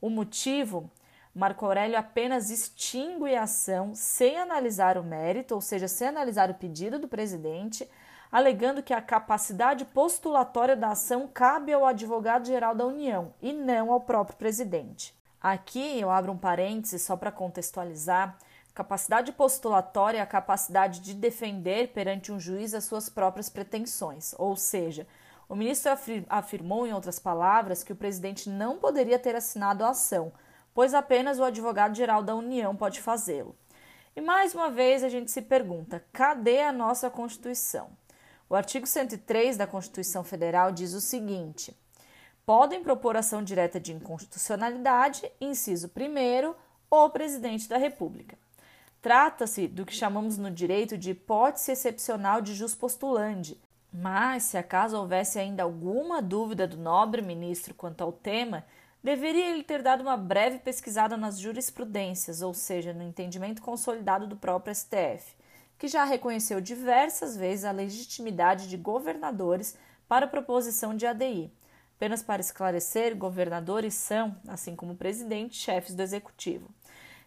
O 0.00 0.08
motivo 0.08 0.90
Marco 1.36 1.66
Aurélio 1.66 1.98
apenas 1.98 2.48
extingue 2.48 3.34
a 3.34 3.42
ação 3.42 3.94
sem 3.94 4.38
analisar 4.38 4.96
o 4.96 5.04
mérito, 5.04 5.54
ou 5.54 5.60
seja, 5.60 5.86
sem 5.86 6.08
analisar 6.08 6.50
o 6.50 6.54
pedido 6.54 6.98
do 6.98 7.06
presidente, 7.06 7.86
alegando 8.32 8.82
que 8.82 8.94
a 8.94 9.02
capacidade 9.02 9.84
postulatória 9.84 10.74
da 10.74 10.92
ação 10.92 11.28
cabe 11.28 11.74
ao 11.74 11.84
advogado-geral 11.84 12.74
da 12.74 12.86
União 12.86 13.34
e 13.42 13.52
não 13.52 13.92
ao 13.92 14.00
próprio 14.00 14.38
presidente. 14.38 15.14
Aqui 15.38 16.00
eu 16.00 16.10
abro 16.10 16.32
um 16.32 16.38
parêntese 16.38 16.98
só 16.98 17.18
para 17.18 17.30
contextualizar. 17.30 18.38
Capacidade 18.72 19.30
postulatória 19.30 20.16
é 20.16 20.22
a 20.22 20.26
capacidade 20.26 21.00
de 21.00 21.12
defender 21.12 21.88
perante 21.88 22.32
um 22.32 22.40
juiz 22.40 22.72
as 22.72 22.84
suas 22.84 23.10
próprias 23.10 23.50
pretensões, 23.50 24.34
ou 24.38 24.56
seja, 24.56 25.06
o 25.50 25.54
ministro 25.54 25.92
afirmou, 26.30 26.86
em 26.86 26.94
outras 26.94 27.18
palavras, 27.18 27.84
que 27.84 27.92
o 27.92 27.96
presidente 27.96 28.48
não 28.48 28.78
poderia 28.78 29.18
ter 29.18 29.36
assinado 29.36 29.84
a 29.84 29.90
ação 29.90 30.32
pois 30.76 30.92
apenas 30.92 31.38
o 31.38 31.44
advogado-geral 31.44 32.22
da 32.22 32.34
União 32.34 32.76
pode 32.76 33.00
fazê-lo. 33.00 33.56
E 34.14 34.20
mais 34.20 34.54
uma 34.54 34.70
vez 34.70 35.02
a 35.02 35.08
gente 35.08 35.30
se 35.30 35.40
pergunta: 35.40 36.04
cadê 36.12 36.60
a 36.60 36.70
nossa 36.70 37.08
Constituição? 37.08 37.88
O 38.46 38.54
artigo 38.54 38.86
103 38.86 39.56
da 39.56 39.66
Constituição 39.66 40.22
Federal 40.22 40.70
diz 40.70 40.92
o 40.92 41.00
seguinte: 41.00 41.74
podem 42.44 42.82
propor 42.82 43.16
ação 43.16 43.42
direta 43.42 43.80
de 43.80 43.94
inconstitucionalidade, 43.94 45.32
inciso 45.40 45.90
1, 45.96 46.54
o 46.90 47.08
presidente 47.08 47.66
da 47.70 47.78
República. 47.78 48.36
Trata-se 49.00 49.66
do 49.66 49.86
que 49.86 49.94
chamamos 49.94 50.36
no 50.36 50.50
direito 50.50 50.98
de 50.98 51.12
hipótese 51.12 51.72
excepcional 51.72 52.42
de 52.42 52.54
jus 52.54 52.74
postulandi, 52.74 53.58
mas 53.90 54.42
se 54.42 54.58
acaso 54.58 54.98
houvesse 54.98 55.38
ainda 55.38 55.62
alguma 55.62 56.20
dúvida 56.20 56.66
do 56.66 56.76
nobre 56.76 57.22
ministro 57.22 57.72
quanto 57.72 58.02
ao 58.02 58.12
tema, 58.12 58.62
Deveria 59.02 59.50
ele 59.50 59.62
ter 59.62 59.82
dado 59.82 60.00
uma 60.00 60.16
breve 60.16 60.58
pesquisada 60.58 61.16
nas 61.16 61.38
jurisprudências, 61.38 62.42
ou 62.42 62.52
seja, 62.52 62.92
no 62.92 63.02
entendimento 63.02 63.62
consolidado 63.62 64.26
do 64.26 64.36
próprio 64.36 64.74
STF, 64.74 65.36
que 65.78 65.86
já 65.86 66.04
reconheceu 66.04 66.60
diversas 66.60 67.36
vezes 67.36 67.64
a 67.64 67.70
legitimidade 67.70 68.68
de 68.68 68.76
governadores 68.76 69.76
para 70.08 70.26
a 70.26 70.28
proposição 70.28 70.96
de 70.96 71.06
ADI. 71.06 71.52
Apenas 71.96 72.22
para 72.22 72.40
esclarecer, 72.40 73.16
governadores 73.16 73.94
são, 73.94 74.36
assim 74.48 74.76
como 74.76 74.96
presidente, 74.96 75.56
chefes 75.56 75.94
do 75.94 76.02
executivo. 76.02 76.68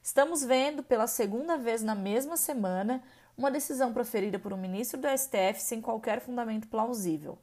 Estamos 0.02 0.44
vendo 0.44 0.84
pela 0.84 1.08
segunda 1.08 1.58
vez 1.58 1.82
na 1.82 1.96
mesma 1.96 2.38
semana 2.38 3.04
uma 3.38 3.50
decisão 3.50 3.94
proferida 3.94 4.38
por 4.38 4.54
um 4.54 4.58
ministro 4.58 5.00
do 5.00 5.08
STF 5.08 5.62
sem 5.62 5.82
qualquer 5.82 6.20
fundamento 6.20 6.68
plausível. 6.68 7.38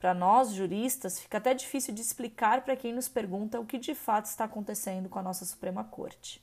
Para 0.00 0.14
nós, 0.14 0.52
juristas, 0.52 1.20
fica 1.20 1.36
até 1.36 1.52
difícil 1.52 1.92
de 1.92 2.00
explicar 2.00 2.64
para 2.64 2.74
quem 2.74 2.90
nos 2.90 3.06
pergunta 3.06 3.60
o 3.60 3.66
que 3.66 3.76
de 3.76 3.94
fato 3.94 4.24
está 4.24 4.44
acontecendo 4.44 5.10
com 5.10 5.18
a 5.18 5.22
nossa 5.22 5.44
Suprema 5.44 5.84
Corte. 5.84 6.42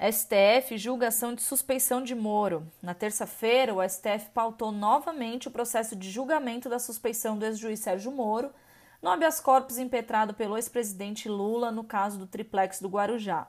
STF 0.00 0.76
julga 0.76 1.06
ação 1.06 1.32
de 1.32 1.42
suspeição 1.42 2.02
de 2.02 2.12
Moro. 2.16 2.66
Na 2.82 2.92
terça-feira, 2.92 3.72
o 3.72 3.88
STF 3.88 4.30
pautou 4.34 4.72
novamente 4.72 5.46
o 5.46 5.50
processo 5.52 5.94
de 5.94 6.10
julgamento 6.10 6.68
da 6.68 6.80
suspeição 6.80 7.38
do 7.38 7.44
ex-juiz 7.44 7.78
Sérgio 7.78 8.10
Moro 8.10 8.50
no 9.00 9.10
habeas 9.10 9.38
corpus 9.38 9.78
impetrado 9.78 10.34
pelo 10.34 10.56
ex-presidente 10.56 11.28
Lula 11.28 11.70
no 11.70 11.84
caso 11.84 12.18
do 12.18 12.26
triplex 12.26 12.80
do 12.80 12.88
Guarujá. 12.88 13.46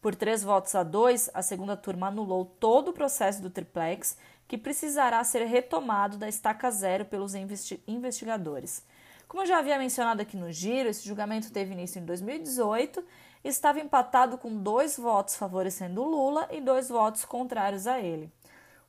Por 0.00 0.16
três 0.16 0.42
votos 0.42 0.74
a 0.74 0.82
dois, 0.82 1.30
a 1.32 1.40
segunda 1.40 1.76
turma 1.76 2.08
anulou 2.08 2.44
todo 2.44 2.88
o 2.88 2.92
processo 2.92 3.40
do 3.40 3.48
triplex 3.48 4.18
que 4.52 4.58
precisará 4.58 5.24
ser 5.24 5.46
retomado 5.46 6.18
da 6.18 6.28
estaca 6.28 6.70
zero 6.70 7.06
pelos 7.06 7.34
investi 7.34 7.82
investigadores. 7.88 8.84
Como 9.26 9.42
eu 9.42 9.46
já 9.46 9.58
havia 9.58 9.78
mencionado 9.78 10.20
aqui 10.20 10.36
no 10.36 10.52
giro, 10.52 10.90
esse 10.90 11.08
julgamento 11.08 11.50
teve 11.50 11.72
início 11.72 11.98
em 11.98 12.04
2018 12.04 13.02
e 13.42 13.48
estava 13.48 13.80
empatado 13.80 14.36
com 14.36 14.54
dois 14.54 14.98
votos 14.98 15.36
favorecendo 15.36 16.04
Lula 16.04 16.46
e 16.50 16.60
dois 16.60 16.90
votos 16.90 17.24
contrários 17.24 17.86
a 17.86 17.98
ele. 17.98 18.30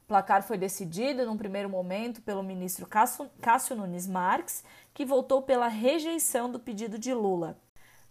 O 0.03 0.05
placar 0.05 0.43
foi 0.43 0.57
decidido, 0.57 1.25
num 1.25 1.37
primeiro 1.37 1.69
momento, 1.69 2.21
pelo 2.21 2.43
ministro 2.43 2.85
Cássio 2.85 3.77
Nunes 3.77 4.05
Marques, 4.05 4.65
que 4.93 5.05
votou 5.05 5.43
pela 5.43 5.69
rejeição 5.69 6.51
do 6.51 6.59
pedido 6.59 6.99
de 6.99 7.13
Lula. 7.13 7.57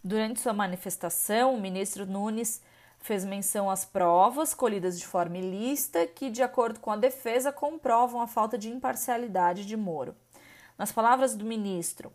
Durante 0.02 0.40
sua 0.40 0.54
manifestação, 0.54 1.54
o 1.54 1.60
ministro 1.60 2.06
Nunes 2.06 2.62
fez 3.02 3.24
menção 3.24 3.68
às 3.68 3.84
provas 3.84 4.54
colhidas 4.54 4.98
de 4.98 5.06
forma 5.06 5.36
ilícita 5.36 6.06
que, 6.06 6.30
de 6.30 6.42
acordo 6.42 6.80
com 6.80 6.90
a 6.90 6.96
defesa, 6.96 7.52
comprovam 7.52 8.22
a 8.22 8.28
falta 8.28 8.56
de 8.56 8.70
imparcialidade 8.70 9.66
de 9.66 9.76
Moro. 9.76 10.14
Nas 10.78 10.92
palavras 10.92 11.34
do 11.34 11.44
ministro, 11.44 12.12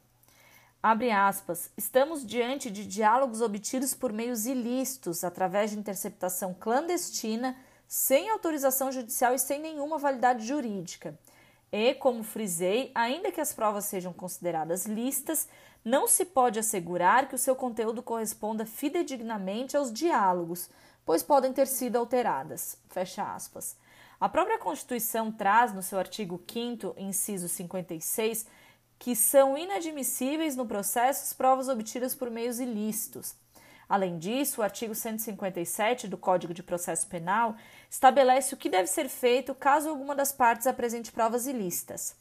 abre 0.81 1.11
aspas, 1.11 1.69
estamos 1.77 2.25
diante 2.25 2.71
de 2.71 2.85
diálogos 2.85 3.41
obtidos 3.41 3.93
por 3.93 4.13
meios 4.13 4.45
ilícitos, 4.45 5.23
através 5.23 5.71
de 5.71 5.77
interceptação 5.77 6.55
clandestina, 6.57 7.57
sem 7.87 8.29
autorização 8.29 8.91
judicial 8.91 9.33
e 9.33 9.39
sem 9.39 9.61
nenhuma 9.61 9.97
validade 9.97 10.45
jurídica. 10.45 11.17
E, 11.69 11.93
como 11.95 12.23
frisei, 12.23 12.91
ainda 12.95 13.31
que 13.31 13.41
as 13.41 13.53
provas 13.53 13.85
sejam 13.85 14.13
consideradas 14.13 14.85
listas, 14.85 15.49
não 15.87 16.05
se 16.05 16.25
pode 16.25 16.59
assegurar 16.59 17.29
que 17.29 17.35
o 17.35 17.37
seu 17.37 17.55
conteúdo 17.55 18.03
corresponda 18.03 18.65
fidedignamente 18.65 19.77
aos 19.77 19.91
diálogos, 19.91 20.69
pois 21.05 21.23
podem 21.23 21.53
ter 21.53 21.65
sido 21.65 21.95
alteradas. 21.95 22.77
Fecha 22.89 23.23
aspas. 23.23 23.77
A 24.19 24.27
própria 24.27 24.59
Constituição 24.59 25.31
traz 25.31 25.73
no 25.73 25.81
seu 25.81 25.97
artigo 25.97 26.43
5 26.45 26.93
inciso 26.97 27.47
56, 27.47 28.45
que 28.99 29.15
são 29.15 29.57
inadmissíveis 29.57 30.57
no 30.57 30.65
processo 30.65 31.23
as 31.23 31.31
provas 31.31 31.69
obtidas 31.69 32.13
por 32.13 32.29
meios 32.29 32.59
ilícitos. 32.59 33.33
Além 33.87 34.17
disso, 34.17 34.59
o 34.59 34.63
artigo 34.65 34.93
157 34.93 36.09
do 36.09 36.17
Código 36.17 36.53
de 36.53 36.63
Processo 36.63 37.07
Penal 37.07 37.55
estabelece 37.89 38.53
o 38.53 38.57
que 38.57 38.67
deve 38.67 38.87
ser 38.87 39.07
feito 39.07 39.55
caso 39.55 39.87
alguma 39.87 40.13
das 40.13 40.33
partes 40.33 40.67
apresente 40.67 41.13
provas 41.13 41.47
ilícitas. 41.47 42.13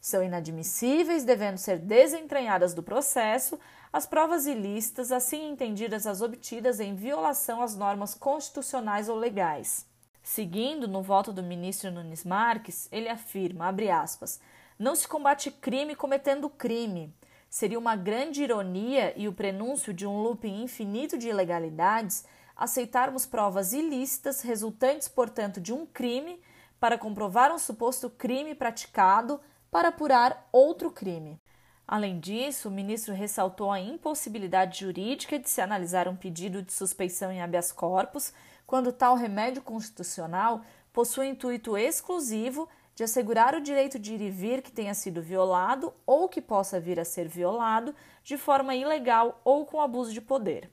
São 0.00 0.22
inadmissíveis, 0.22 1.24
devendo 1.24 1.58
ser 1.58 1.78
desentranhadas 1.78 2.72
do 2.74 2.82
processo, 2.82 3.58
as 3.92 4.06
provas 4.06 4.46
ilícitas, 4.46 5.10
assim 5.10 5.50
entendidas 5.50 6.06
as 6.06 6.20
obtidas 6.20 6.78
em 6.78 6.94
violação 6.94 7.62
às 7.62 7.74
normas 7.74 8.14
constitucionais 8.14 9.08
ou 9.08 9.16
legais. 9.16 9.86
Seguindo 10.22 10.86
no 10.86 11.02
voto 11.02 11.32
do 11.32 11.42
ministro 11.42 11.90
Nunes 11.90 12.24
Marques, 12.24 12.88
ele 12.92 13.08
afirma, 13.08 13.66
abre 13.66 13.90
aspas, 13.90 14.40
não 14.78 14.94
se 14.94 15.08
combate 15.08 15.50
crime 15.50 15.96
cometendo 15.96 16.50
crime. 16.50 17.12
Seria 17.48 17.78
uma 17.78 17.96
grande 17.96 18.42
ironia 18.42 19.14
e 19.16 19.26
o 19.26 19.32
prenúncio 19.32 19.92
de 19.92 20.06
um 20.06 20.20
looping 20.20 20.62
infinito 20.62 21.16
de 21.16 21.28
ilegalidades 21.28 22.24
aceitarmos 22.54 23.24
provas 23.24 23.72
ilícitas 23.72 24.42
resultantes, 24.42 25.08
portanto, 25.08 25.60
de 25.60 25.72
um 25.72 25.86
crime 25.86 26.40
para 26.78 26.98
comprovar 26.98 27.52
um 27.52 27.58
suposto 27.58 28.10
crime 28.10 28.54
praticado 28.54 29.40
para 29.70 29.88
apurar 29.88 30.48
outro 30.52 30.90
crime. 30.90 31.40
Além 31.86 32.20
disso, 32.20 32.68
o 32.68 32.72
ministro 32.72 33.14
ressaltou 33.14 33.72
a 33.72 33.80
impossibilidade 33.80 34.80
jurídica 34.80 35.38
de 35.38 35.48
se 35.48 35.60
analisar 35.60 36.06
um 36.06 36.16
pedido 36.16 36.62
de 36.62 36.72
suspeição 36.72 37.32
em 37.32 37.40
habeas 37.40 37.72
corpus 37.72 38.32
quando 38.66 38.92
tal 38.92 39.16
remédio 39.16 39.62
constitucional 39.62 40.60
possui 40.92 41.28
intuito 41.28 41.78
exclusivo 41.78 42.68
de 42.94 43.04
assegurar 43.04 43.54
o 43.54 43.60
direito 43.60 43.98
de 43.98 44.12
ir 44.14 44.20
e 44.20 44.28
vir 44.28 44.60
que 44.60 44.72
tenha 44.72 44.92
sido 44.92 45.22
violado 45.22 45.94
ou 46.04 46.28
que 46.28 46.42
possa 46.42 46.78
vir 46.80 47.00
a 47.00 47.04
ser 47.04 47.28
violado 47.28 47.94
de 48.22 48.36
forma 48.36 48.74
ilegal 48.74 49.40
ou 49.44 49.64
com 49.64 49.80
abuso 49.80 50.12
de 50.12 50.20
poder. 50.20 50.70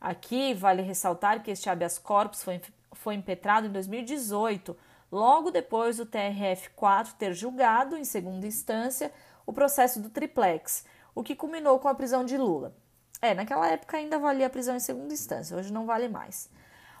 Aqui 0.00 0.54
vale 0.54 0.80
ressaltar 0.80 1.42
que 1.42 1.50
este 1.50 1.68
habeas 1.68 1.98
corpus 1.98 2.42
foi, 2.42 2.62
foi 2.92 3.14
impetrado 3.14 3.66
em 3.66 3.72
2018, 3.72 4.76
logo 5.10 5.50
depois 5.50 5.96
do 5.96 6.06
TRF4 6.06 7.12
ter 7.14 7.32
julgado, 7.32 7.96
em 7.96 8.04
segunda 8.04 8.46
instância, 8.46 9.12
o 9.46 9.52
processo 9.52 10.00
do 10.00 10.10
triplex, 10.10 10.84
o 11.14 11.22
que 11.22 11.36
culminou 11.36 11.78
com 11.78 11.88
a 11.88 11.94
prisão 11.94 12.24
de 12.24 12.36
Lula. 12.36 12.74
É, 13.22 13.34
naquela 13.34 13.68
época 13.68 13.96
ainda 13.96 14.18
valia 14.18 14.46
a 14.46 14.50
prisão 14.50 14.76
em 14.76 14.80
segunda 14.80 15.14
instância, 15.14 15.56
hoje 15.56 15.72
não 15.72 15.86
vale 15.86 16.08
mais. 16.08 16.50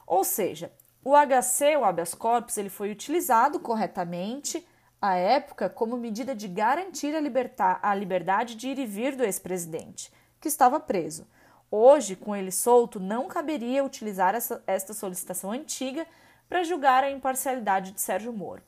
Ou 0.06 0.24
seja, 0.24 0.72
o 1.04 1.14
HC, 1.14 1.76
o 1.76 1.84
habeas 1.84 2.14
corpus, 2.14 2.56
ele 2.56 2.70
foi 2.70 2.90
utilizado 2.90 3.60
corretamente 3.60 4.66
à 5.00 5.14
época 5.16 5.68
como 5.68 5.96
medida 5.96 6.34
de 6.34 6.48
garantir 6.48 7.14
a, 7.14 7.90
a 7.90 7.94
liberdade 7.94 8.54
de 8.54 8.68
ir 8.68 8.78
e 8.78 8.86
vir 8.86 9.14
do 9.14 9.24
ex-presidente, 9.24 10.12
que 10.40 10.48
estava 10.48 10.80
preso. 10.80 11.26
Hoje, 11.70 12.16
com 12.16 12.34
ele 12.34 12.50
solto, 12.50 12.98
não 12.98 13.28
caberia 13.28 13.84
utilizar 13.84 14.34
essa, 14.34 14.62
esta 14.66 14.94
solicitação 14.94 15.50
antiga 15.50 16.06
para 16.48 16.64
julgar 16.64 17.04
a 17.04 17.10
imparcialidade 17.10 17.92
de 17.92 18.00
Sérgio 18.00 18.32
Moro. 18.32 18.62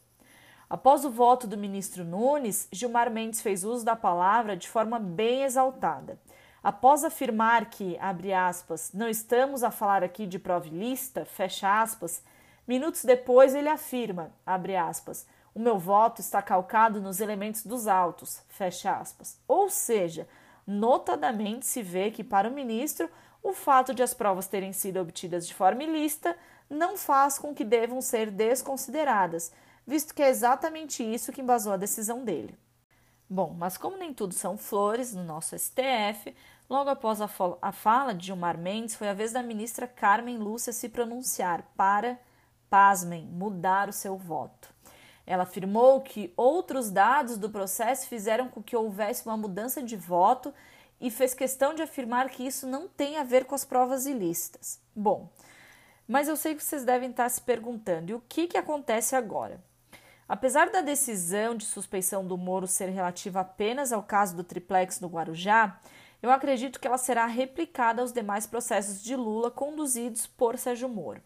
Após 0.68 1.04
o 1.04 1.10
voto 1.10 1.46
do 1.46 1.56
ministro 1.56 2.04
Nunes, 2.04 2.68
Gilmar 2.70 3.10
Mendes 3.10 3.40
fez 3.40 3.64
uso 3.64 3.84
da 3.84 3.96
palavra 3.96 4.56
de 4.56 4.68
forma 4.68 4.98
bem 4.98 5.42
exaltada. 5.42 6.18
Após 6.62 7.04
afirmar 7.04 7.70
que, 7.70 7.96
abre 7.98 8.34
aspas, 8.34 8.92
não 8.92 9.08
estamos 9.08 9.62
a 9.62 9.70
falar 9.70 10.02
aqui 10.04 10.26
de 10.26 10.38
prova 10.38 10.68
lista, 10.68 11.24
fecha 11.24 11.80
aspas, 11.80 12.22
minutos 12.66 13.04
depois 13.04 13.54
ele 13.54 13.68
afirma, 13.68 14.30
abre 14.44 14.76
aspas, 14.76 15.26
o 15.54 15.60
meu 15.60 15.78
voto 15.78 16.20
está 16.20 16.42
calcado 16.42 17.00
nos 17.00 17.20
elementos 17.20 17.64
dos 17.64 17.86
autos, 17.86 18.42
fecha 18.48 18.92
aspas. 18.96 19.40
Ou 19.48 19.70
seja, 19.70 20.28
notadamente 20.66 21.64
se 21.64 21.82
vê 21.82 22.10
que 22.10 22.22
para 22.22 22.48
o 22.48 22.52
ministro 22.52 23.08
o 23.42 23.52
fato 23.54 23.94
de 23.94 24.02
as 24.02 24.12
provas 24.12 24.46
terem 24.46 24.72
sido 24.72 25.00
obtidas 25.00 25.46
de 25.46 25.54
forma 25.54 25.82
ilícita 25.82 26.36
não 26.68 26.96
faz 26.96 27.38
com 27.38 27.54
que 27.54 27.64
devam 27.64 28.00
ser 28.00 28.30
desconsideradas, 28.30 29.52
visto 29.86 30.14
que 30.14 30.22
é 30.22 30.28
exatamente 30.28 31.02
isso 31.02 31.32
que 31.32 31.40
embasou 31.40 31.72
a 31.72 31.78
decisão 31.78 32.24
dele. 32.24 32.58
Bom, 33.28 33.54
mas 33.56 33.76
como 33.76 33.96
nem 33.96 34.12
tudo 34.14 34.32
são 34.34 34.56
flores 34.56 35.14
no 35.14 35.22
nosso 35.22 35.58
STF, 35.58 36.34
logo 36.68 36.88
após 36.88 37.20
a, 37.20 37.28
a 37.60 37.72
fala 37.72 38.14
de 38.14 38.26
Gilmar 38.26 38.56
Mendes, 38.56 38.94
foi 38.94 39.08
a 39.08 39.14
vez 39.14 39.32
da 39.32 39.42
ministra 39.42 39.86
Carmen 39.86 40.38
Lúcia 40.38 40.72
se 40.72 40.88
pronunciar 40.88 41.62
para, 41.76 42.18
pasmem, 42.70 43.26
mudar 43.26 43.88
o 43.88 43.92
seu 43.92 44.16
voto. 44.16 44.72
Ela 45.26 45.42
afirmou 45.42 46.00
que 46.00 46.32
outros 46.34 46.90
dados 46.90 47.36
do 47.36 47.50
processo 47.50 48.08
fizeram 48.08 48.48
com 48.48 48.62
que 48.62 48.74
houvesse 48.74 49.26
uma 49.26 49.36
mudança 49.36 49.82
de 49.82 49.94
voto 49.94 50.54
e 50.98 51.10
fez 51.10 51.34
questão 51.34 51.74
de 51.74 51.82
afirmar 51.82 52.30
que 52.30 52.46
isso 52.46 52.66
não 52.66 52.88
tem 52.88 53.18
a 53.18 53.24
ver 53.24 53.44
com 53.44 53.54
as 53.54 53.64
provas 53.64 54.06
ilícitas. 54.06 54.80
Bom, 54.96 55.28
mas 56.08 56.26
eu 56.26 56.36
sei 56.36 56.54
que 56.54 56.64
vocês 56.64 56.84
devem 56.84 57.10
estar 57.10 57.28
se 57.28 57.42
perguntando: 57.42 58.10
e 58.10 58.14
o 58.14 58.22
que, 58.26 58.48
que 58.48 58.56
acontece 58.56 59.14
agora? 59.14 59.62
Apesar 60.26 60.70
da 60.70 60.80
decisão 60.80 61.54
de 61.54 61.64
suspeição 61.64 62.26
do 62.26 62.36
Moro 62.36 62.66
ser 62.66 62.88
relativa 62.88 63.40
apenas 63.40 63.92
ao 63.92 64.02
caso 64.02 64.34
do 64.34 64.44
triplex 64.44 65.00
no 65.00 65.08
Guarujá, 65.08 65.78
eu 66.22 66.30
acredito 66.30 66.80
que 66.80 66.86
ela 66.86 66.98
será 66.98 67.26
replicada 67.26 68.02
aos 68.02 68.12
demais 68.12 68.46
processos 68.46 69.02
de 69.02 69.14
Lula 69.14 69.50
conduzidos 69.50 70.26
por 70.26 70.58
Sérgio 70.58 70.88
Moro. 70.88 71.22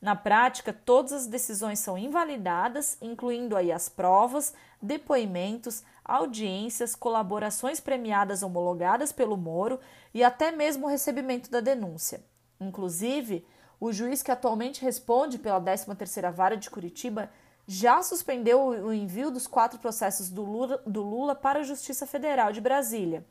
Na 0.00 0.14
prática, 0.14 0.72
todas 0.72 1.12
as 1.12 1.26
decisões 1.26 1.78
são 1.78 1.96
invalidadas, 1.96 2.98
incluindo 3.00 3.56
aí 3.56 3.72
as 3.72 3.88
provas, 3.88 4.54
depoimentos, 4.80 5.82
audiências, 6.04 6.94
colaborações 6.94 7.80
premiadas 7.80 8.42
homologadas 8.42 9.10
pelo 9.10 9.36
Moro 9.36 9.80
e 10.12 10.22
até 10.22 10.52
mesmo 10.52 10.86
o 10.86 10.90
recebimento 10.90 11.50
da 11.50 11.60
denúncia. 11.60 12.22
Inclusive, 12.60 13.44
o 13.80 13.92
juiz 13.92 14.22
que 14.22 14.30
atualmente 14.30 14.82
responde 14.82 15.38
pela 15.38 15.60
13ª 15.60 16.32
Vara 16.32 16.56
de 16.56 16.70
Curitiba 16.70 17.30
já 17.66 18.02
suspendeu 18.02 18.60
o 18.60 18.92
envio 18.92 19.30
dos 19.30 19.46
quatro 19.46 19.78
processos 19.78 20.30
do 20.30 20.44
Lula, 20.44 20.80
do 20.86 21.02
Lula 21.02 21.34
para 21.34 21.60
a 21.60 21.64
Justiça 21.64 22.06
Federal 22.06 22.52
de 22.52 22.60
Brasília, 22.60 23.24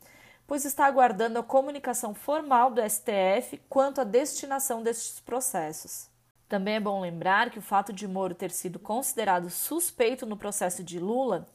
pois 0.46 0.64
está 0.64 0.84
aguardando 0.84 1.38
a 1.38 1.42
comunicação 1.42 2.14
formal 2.14 2.70
do 2.70 2.82
STF 2.82 3.58
quanto 3.68 4.00
à 4.00 4.04
destinação 4.04 4.82
destes 4.82 5.20
processos. 5.20 6.08
Também 6.48 6.74
é 6.74 6.80
bom 6.80 7.00
lembrar 7.00 7.50
que 7.50 7.58
o 7.58 7.62
fato 7.62 7.92
de 7.92 8.06
Moro 8.06 8.34
ter 8.34 8.50
sido 8.50 8.78
considerado 8.78 9.50
suspeito 9.50 10.24
no 10.26 10.36
processo 10.36 10.84
de 10.84 11.00
Lula, 11.00 11.48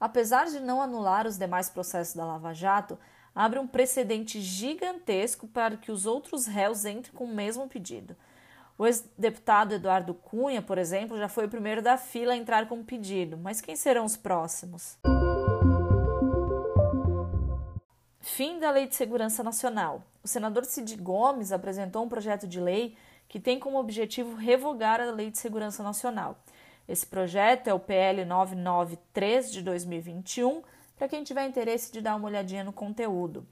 apesar 0.00 0.46
de 0.46 0.60
não 0.60 0.80
anular 0.80 1.26
os 1.26 1.36
demais 1.36 1.68
processos 1.68 2.14
da 2.14 2.24
Lava 2.24 2.54
Jato, 2.54 2.98
abre 3.34 3.58
um 3.58 3.66
precedente 3.66 4.40
gigantesco 4.40 5.46
para 5.48 5.76
que 5.76 5.92
os 5.92 6.06
outros 6.06 6.46
réus 6.46 6.84
entrem 6.84 7.14
com 7.14 7.24
o 7.24 7.34
mesmo 7.34 7.68
pedido. 7.68 8.16
O 8.78 8.86
ex-deputado 8.86 9.74
Eduardo 9.74 10.14
Cunha, 10.14 10.62
por 10.62 10.78
exemplo, 10.78 11.18
já 11.18 11.28
foi 11.28 11.46
o 11.46 11.48
primeiro 11.48 11.82
da 11.82 11.98
fila 11.98 12.32
a 12.32 12.36
entrar 12.36 12.68
com 12.68 12.76
um 12.76 12.84
pedido, 12.84 13.36
mas 13.36 13.60
quem 13.60 13.74
serão 13.74 14.04
os 14.04 14.16
próximos? 14.16 14.96
Fim 18.20 18.60
da 18.60 18.70
Lei 18.70 18.86
de 18.86 18.94
Segurança 18.94 19.42
Nacional. 19.42 20.04
O 20.22 20.28
senador 20.28 20.64
Cid 20.64 20.94
Gomes 20.94 21.50
apresentou 21.50 22.04
um 22.04 22.08
projeto 22.08 22.46
de 22.46 22.60
lei 22.60 22.96
que 23.26 23.40
tem 23.40 23.58
como 23.58 23.80
objetivo 23.80 24.36
revogar 24.36 25.00
a 25.00 25.10
Lei 25.10 25.32
de 25.32 25.38
Segurança 25.38 25.82
Nacional. 25.82 26.38
Esse 26.88 27.04
projeto 27.04 27.66
é 27.66 27.74
o 27.74 27.80
PL 27.80 28.24
993 28.24 29.50
de 29.50 29.60
2021, 29.60 30.62
para 30.96 31.08
quem 31.08 31.24
tiver 31.24 31.48
interesse 31.48 31.90
de 31.90 32.00
dar 32.00 32.14
uma 32.14 32.28
olhadinha 32.28 32.62
no 32.62 32.72
conteúdo. 32.72 33.44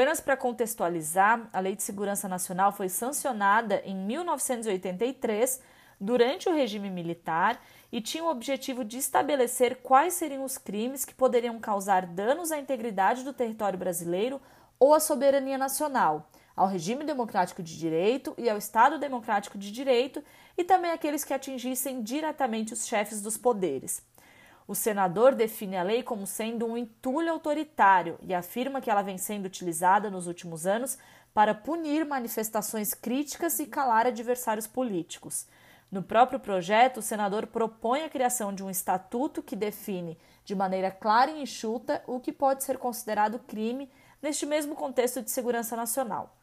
Apenas 0.00 0.18
para 0.18 0.34
contextualizar, 0.34 1.46
a 1.52 1.60
Lei 1.60 1.76
de 1.76 1.82
Segurança 1.82 2.26
Nacional 2.26 2.72
foi 2.72 2.88
sancionada 2.88 3.82
em 3.84 3.94
1983 3.94 5.60
durante 6.00 6.48
o 6.48 6.54
regime 6.54 6.88
militar 6.88 7.62
e 7.92 8.00
tinha 8.00 8.24
o 8.24 8.30
objetivo 8.30 8.82
de 8.82 8.96
estabelecer 8.96 9.82
quais 9.82 10.14
seriam 10.14 10.42
os 10.42 10.56
crimes 10.56 11.04
que 11.04 11.12
poderiam 11.12 11.60
causar 11.60 12.06
danos 12.06 12.50
à 12.50 12.58
integridade 12.58 13.22
do 13.22 13.34
território 13.34 13.78
brasileiro 13.78 14.40
ou 14.78 14.94
à 14.94 15.00
soberania 15.00 15.58
nacional, 15.58 16.30
ao 16.56 16.66
regime 16.66 17.04
democrático 17.04 17.62
de 17.62 17.78
direito 17.78 18.32
e 18.38 18.48
ao 18.48 18.56
Estado 18.56 18.98
democrático 18.98 19.58
de 19.58 19.70
direito, 19.70 20.24
e 20.56 20.64
também 20.64 20.92
aqueles 20.92 21.24
que 21.24 21.34
atingissem 21.34 22.02
diretamente 22.02 22.72
os 22.72 22.86
chefes 22.86 23.20
dos 23.20 23.36
poderes. 23.36 24.02
O 24.70 24.74
senador 24.76 25.34
define 25.34 25.76
a 25.76 25.82
lei 25.82 26.00
como 26.00 26.28
sendo 26.28 26.64
um 26.64 26.76
entulho 26.76 27.32
autoritário 27.32 28.16
e 28.22 28.32
afirma 28.32 28.80
que 28.80 28.88
ela 28.88 29.02
vem 29.02 29.18
sendo 29.18 29.46
utilizada 29.46 30.08
nos 30.08 30.28
últimos 30.28 30.64
anos 30.64 30.96
para 31.34 31.52
punir 31.52 32.04
manifestações 32.04 32.94
críticas 32.94 33.58
e 33.58 33.66
calar 33.66 34.06
adversários 34.06 34.68
políticos. 34.68 35.48
No 35.90 36.04
próprio 36.04 36.38
projeto, 36.38 36.98
o 36.98 37.02
senador 37.02 37.48
propõe 37.48 38.04
a 38.04 38.08
criação 38.08 38.54
de 38.54 38.62
um 38.62 38.70
estatuto 38.70 39.42
que 39.42 39.56
define 39.56 40.16
de 40.44 40.54
maneira 40.54 40.92
clara 40.92 41.32
e 41.32 41.42
enxuta 41.42 42.00
o 42.06 42.20
que 42.20 42.30
pode 42.30 42.62
ser 42.62 42.78
considerado 42.78 43.40
crime 43.40 43.90
neste 44.22 44.46
mesmo 44.46 44.76
contexto 44.76 45.20
de 45.20 45.32
segurança 45.32 45.74
nacional. 45.74 46.36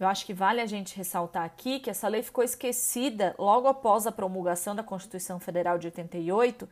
Eu 0.00 0.08
acho 0.08 0.26
que 0.26 0.34
vale 0.34 0.60
a 0.60 0.66
gente 0.66 0.96
ressaltar 0.96 1.44
aqui 1.44 1.78
que 1.78 1.90
essa 1.90 2.08
lei 2.08 2.24
ficou 2.24 2.42
esquecida 2.42 3.36
logo 3.38 3.68
após 3.68 4.04
a 4.04 4.10
promulgação 4.10 4.74
da 4.74 4.82
Constituição 4.82 5.38
Federal 5.38 5.78
de 5.78 5.86
88 5.86 6.68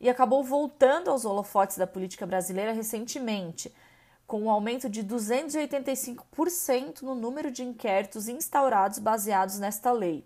e 0.00 0.08
acabou 0.08 0.42
voltando 0.44 1.10
aos 1.10 1.24
holofotes 1.24 1.76
da 1.76 1.86
política 1.86 2.26
brasileira 2.26 2.72
recentemente, 2.72 3.72
com 4.26 4.42
um 4.42 4.50
aumento 4.50 4.88
de 4.88 5.04
285% 5.04 7.02
no 7.02 7.14
número 7.14 7.50
de 7.50 7.62
inquéritos 7.62 8.28
instaurados 8.28 8.98
baseados 8.98 9.58
nesta 9.58 9.92
lei. 9.92 10.24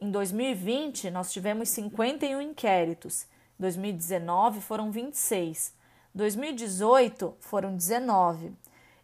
Em 0.00 0.10
2020, 0.10 1.10
nós 1.10 1.32
tivemos 1.32 1.68
51 1.70 2.40
inquéritos. 2.40 3.26
Em 3.58 3.62
2019 3.62 4.60
foram 4.60 4.90
26. 4.90 5.74
2018 6.14 7.34
foram 7.40 7.74
19. 7.74 8.52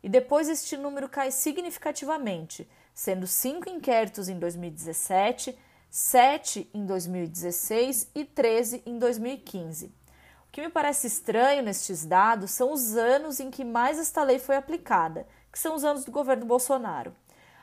E 0.03 0.09
depois 0.09 0.49
este 0.49 0.77
número 0.77 1.09
cai 1.09 1.31
significativamente, 1.31 2.69
sendo 2.95 3.27
5 3.27 3.69
inquéritos 3.69 4.29
em 4.29 4.39
2017, 4.39 5.57
7 5.95 6.71
em 6.73 6.87
2016 6.87 8.13
e 8.15 8.25
13 8.25 8.83
em 8.87 8.99
2015. 8.99 9.89
O 9.89 10.51
que 10.51 10.63
me 10.63 10.71
parece 10.71 11.07
estranho 11.07 11.63
nestes 11.63 12.07
dados 12.07 12.51
são 12.51 12.73
os 12.73 12.97
anos 12.97 13.41
em 13.41 13.51
que 13.51 13.63
mais 13.63 13.99
esta 13.99 14.23
lei 14.23 14.39
foi 14.39 14.57
aplicada, 14.57 15.27
que 15.53 15.59
são 15.59 15.75
os 15.75 15.85
anos 15.85 16.03
do 16.03 16.11
governo 16.11 16.47
Bolsonaro. 16.47 17.15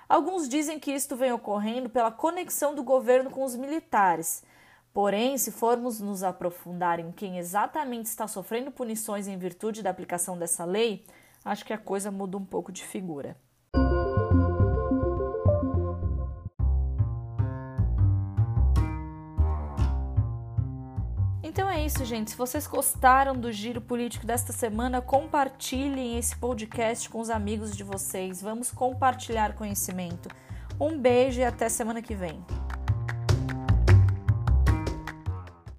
Alguns 0.08 0.48
dizem 0.48 0.80
que 0.80 0.92
isto 0.92 1.16
vem 1.16 1.32
ocorrendo 1.32 1.90
pela 1.90 2.12
conexão 2.12 2.76
do 2.76 2.84
governo 2.84 3.32
com 3.32 3.44
os 3.44 3.56
militares. 3.56 4.44
Porém, 4.94 5.36
se 5.36 5.52
formos 5.52 6.00
nos 6.00 6.22
aprofundar 6.22 7.00
em 7.00 7.12
quem 7.12 7.40
exatamente 7.40 8.06
está 8.06 8.28
sofrendo 8.28 8.70
punições 8.70 9.28
em 9.28 9.40
virtude 9.40 9.82
da 9.82 9.90
aplicação 9.90 10.38
dessa 10.38 10.66
lei, 10.66 11.04
acho 11.44 11.66
que 11.66 11.74
a 11.74 11.80
coisa 11.80 12.12
muda 12.12 12.38
um 12.38 12.46
pouco 12.46 12.72
de 12.72 12.84
figura. 12.84 13.36
Isso, 21.90 22.06
gente. 22.06 22.30
Se 22.30 22.38
vocês 22.38 22.68
gostaram 22.68 23.36
do 23.36 23.52
giro 23.52 23.82
político 23.82 24.24
desta 24.24 24.54
semana, 24.54 25.02
compartilhem 25.02 26.20
esse 26.20 26.36
podcast 26.36 27.10
com 27.10 27.20
os 27.20 27.32
amigos 27.32 27.76
de 27.76 27.84
vocês. 27.84 28.44
Vamos 28.44 28.70
compartilhar 28.70 29.56
conhecimento. 29.56 30.30
Um 30.80 31.00
beijo 31.00 31.40
e 31.40 31.44
até 31.44 31.68
semana 31.68 32.00
que 32.00 32.14
vem. 32.14 32.46